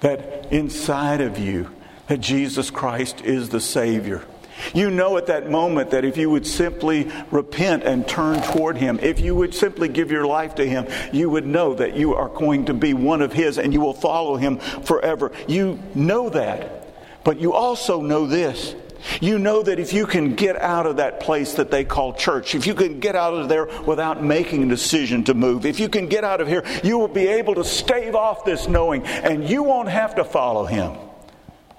that 0.02 0.52
inside 0.52 1.22
of 1.22 1.38
you 1.38 1.70
that 2.08 2.20
Jesus 2.20 2.70
Christ 2.70 3.22
is 3.22 3.50
the 3.50 3.62
Savior. 3.62 4.26
You 4.74 4.92
know 4.92 5.18
at 5.18 5.28
that 5.28 5.50
moment 5.50 5.92
that 5.92 6.06
if 6.06 6.18
you 6.18 6.30
would 6.30 6.48
simply 6.48 7.12
repent 7.32 7.84
and 7.84 8.08
turn 8.08 8.42
toward 8.42 8.78
Him, 8.78 9.00
if 9.02 9.20
you 9.20 9.36
would 9.36 9.54
simply 9.54 9.88
give 9.88 10.12
your 10.12 10.26
life 10.26 10.56
to 10.56 10.66
Him, 10.66 10.88
you 11.12 11.30
would 11.30 11.46
know 11.46 11.74
that 11.76 11.96
you 11.96 12.16
are 12.16 12.30
going 12.30 12.66
to 12.66 12.74
be 12.74 12.94
one 12.94 13.22
of 13.22 13.34
His 13.34 13.58
and 13.58 13.74
you 13.74 13.82
will 13.82 13.94
follow 13.94 14.36
Him 14.36 14.58
forever. 14.58 15.32
You 15.48 15.80
know 15.96 16.30
that. 16.30 17.24
But 17.24 17.40
you 17.40 17.54
also 17.54 18.02
know 18.02 18.26
this 18.26 18.76
you 19.20 19.40
know 19.40 19.64
that 19.64 19.80
if 19.80 19.94
you 19.94 20.06
can 20.06 20.36
get 20.36 20.56
out 20.62 20.86
of 20.86 20.98
that 20.98 21.20
place 21.20 21.54
that 21.56 21.72
they 21.72 21.84
call 21.84 22.14
church, 22.14 22.56
if 22.56 22.68
you 22.68 22.74
can 22.74 23.00
get 23.00 23.16
out 23.16 23.34
of 23.34 23.50
there 23.50 23.66
without 23.86 24.24
making 24.24 24.64
a 24.64 24.68
decision 24.68 25.24
to 25.26 25.34
move, 25.34 25.66
if 25.66 25.80
you 25.80 25.90
can 25.90 26.08
get 26.08 26.24
out 26.24 26.42
of 26.42 26.48
here, 26.48 26.64
you 26.84 26.98
will 26.98 27.08
be 27.08 27.28
able 27.28 27.56
to 27.56 27.64
stave 27.64 28.16
off 28.16 28.46
this 28.46 28.68
knowing 28.68 29.04
and 29.06 29.48
you 29.50 29.64
won't 29.64 29.90
have 29.90 30.16
to 30.16 30.24
follow 30.24 30.66
him. 30.66 30.96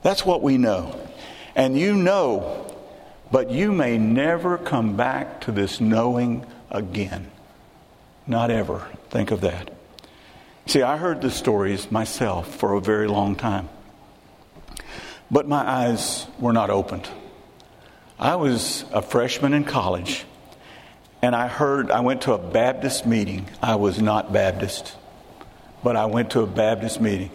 That's 0.03 0.27
what 0.27 0.43
we 0.43 0.59
know. 0.59 0.99
And 1.55 1.79
you 1.79 1.95
know, 1.95 2.72
but 3.33 3.51
you 3.51 3.73
may 3.73 3.97
never 3.97 4.59
come 4.59 4.95
back 4.95 5.41
to 5.41 5.53
this 5.53 5.81
knowing 5.81 6.47
again. 6.71 7.31
Not 8.27 8.51
ever. 8.51 8.87
Think 9.09 9.31
of 9.31 9.41
that. 9.41 9.73
See, 10.67 10.83
I 10.83 10.99
heard 10.99 11.23
the 11.23 11.31
stories 11.31 11.91
myself 11.91 12.55
for 12.55 12.75
a 12.75 12.81
very 12.81 13.09
long 13.09 13.35
time. 13.35 13.71
But 15.31 15.49
my 15.49 15.67
eyes 15.67 16.27
were 16.39 16.53
not 16.53 16.69
opened. 16.69 17.09
I 18.19 18.37
was 18.37 18.85
a 18.93 19.01
freshman 19.01 19.55
in 19.55 19.65
college, 19.65 20.25
and 21.23 21.35
I 21.35 21.49
heard, 21.49 21.91
I 21.91 22.01
went 22.01 22.23
to 22.23 22.35
a 22.35 22.39
Baptist 22.39 23.07
meeting. 23.07 23.49
I 23.63 23.77
was 23.77 24.01
not 24.01 24.33
Baptist, 24.33 24.95
but 25.83 25.97
I 25.97 26.05
went 26.05 26.33
to 26.33 26.41
a 26.41 26.47
Baptist 26.47 27.01
meeting. 27.01 27.31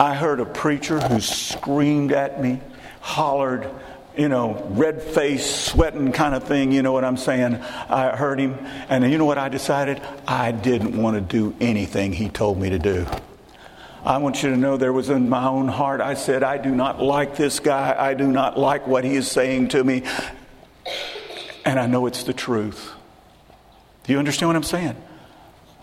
I 0.00 0.14
heard 0.14 0.40
a 0.40 0.44
preacher 0.44 0.98
who 1.00 1.20
screamed 1.20 2.12
at 2.12 2.42
me, 2.42 2.60
hollered, 3.00 3.70
you 4.18 4.28
know, 4.28 4.66
red 4.70 5.00
face, 5.00 5.48
sweating 5.48 6.10
kind 6.10 6.34
of 6.34 6.42
thing, 6.42 6.72
you 6.72 6.82
know 6.82 6.92
what 6.92 7.04
I'm 7.04 7.16
saying? 7.16 7.54
I 7.54 8.16
heard 8.16 8.40
him, 8.40 8.58
and 8.88 9.08
you 9.10 9.16
know 9.16 9.24
what 9.24 9.38
I 9.38 9.48
decided? 9.48 10.02
I 10.26 10.50
didn't 10.50 11.00
want 11.00 11.14
to 11.14 11.20
do 11.20 11.54
anything 11.60 12.12
he 12.12 12.28
told 12.28 12.58
me 12.58 12.70
to 12.70 12.80
do. 12.80 13.06
I 14.04 14.18
want 14.18 14.42
you 14.42 14.50
to 14.50 14.56
know 14.56 14.76
there 14.76 14.92
was 14.92 15.08
in 15.08 15.28
my 15.28 15.46
own 15.46 15.68
heart, 15.68 16.00
I 16.00 16.14
said, 16.14 16.42
I 16.42 16.58
do 16.58 16.74
not 16.74 17.00
like 17.00 17.36
this 17.36 17.60
guy. 17.60 17.94
I 17.96 18.14
do 18.14 18.26
not 18.26 18.58
like 18.58 18.86
what 18.86 19.04
he 19.04 19.14
is 19.14 19.30
saying 19.30 19.68
to 19.68 19.84
me. 19.84 20.02
And 21.64 21.78
I 21.78 21.86
know 21.86 22.06
it's 22.06 22.24
the 22.24 22.32
truth. 22.32 22.90
Do 24.04 24.12
you 24.12 24.18
understand 24.18 24.48
what 24.48 24.56
I'm 24.56 24.62
saying? 24.62 24.96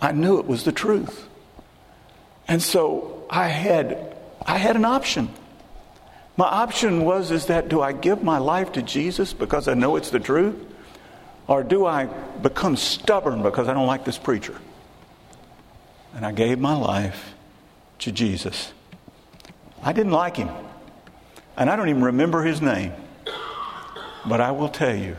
I 0.02 0.12
knew 0.12 0.40
it 0.40 0.46
was 0.46 0.64
the 0.64 0.72
truth. 0.72 1.28
And 2.48 2.62
so 2.62 3.26
I 3.30 3.48
had 3.48 4.18
I 4.46 4.58
had 4.58 4.76
an 4.76 4.86
option. 4.86 5.30
My 6.38 6.46
option 6.46 7.06
was 7.06 7.32
is 7.32 7.46
that 7.46 7.70
do 7.70 7.82
I 7.82 7.94
give 7.94 8.24
my 8.24 8.40
life 8.40 8.74
to 8.74 8.82
Jesus 8.82 9.34
because 9.34 9.68
I 9.68 9.74
know 9.74 9.96
it's 9.96 10.10
the 10.10 10.20
truth? 10.20 10.56
Or 11.48 11.64
do 11.64 11.86
I 11.86 12.06
become 12.06 12.76
stubborn 12.76 13.44
because 13.44 13.68
I 13.68 13.74
don't 13.74 13.88
like 13.88 14.04
this 14.04 14.18
preacher? 14.18 14.56
And 16.14 16.26
I 16.26 16.32
gave 16.32 16.60
my 16.60 16.76
life 16.76 17.36
to 18.00 18.12
Jesus. 18.12 18.74
I 19.84 19.94
didn't 19.94 20.14
like 20.14 20.38
him, 20.38 20.50
and 21.56 21.70
I 21.70 21.76
don't 21.76 21.90
even 21.90 22.04
remember 22.04 22.42
his 22.44 22.62
name. 22.62 22.94
But 24.26 24.42
I 24.42 24.52
will 24.52 24.70
tell 24.70 24.96
you, 24.96 25.18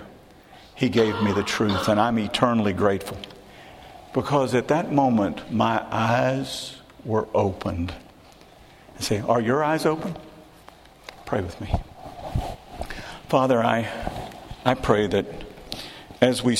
he 0.74 0.88
gave 0.88 1.22
me 1.22 1.32
the 1.32 1.44
truth, 1.44 1.88
and 1.88 2.00
I'm 2.00 2.18
eternally 2.18 2.72
grateful. 2.72 3.18
Because 4.12 4.54
at 4.54 4.68
that 4.68 4.92
moment, 4.92 5.52
my 5.52 5.84
eyes 5.90 6.76
were 7.04 7.28
opened. 7.32 7.94
I 8.98 9.02
say, 9.02 9.20
Are 9.20 9.40
your 9.40 9.62
eyes 9.62 9.86
open? 9.86 10.16
Pray 11.26 11.40
with 11.40 11.60
me. 11.60 11.74
Father, 13.28 13.60
I, 13.60 13.88
I 14.64 14.74
pray 14.74 15.08
that 15.08 15.26
as 16.20 16.44
we 16.44 16.54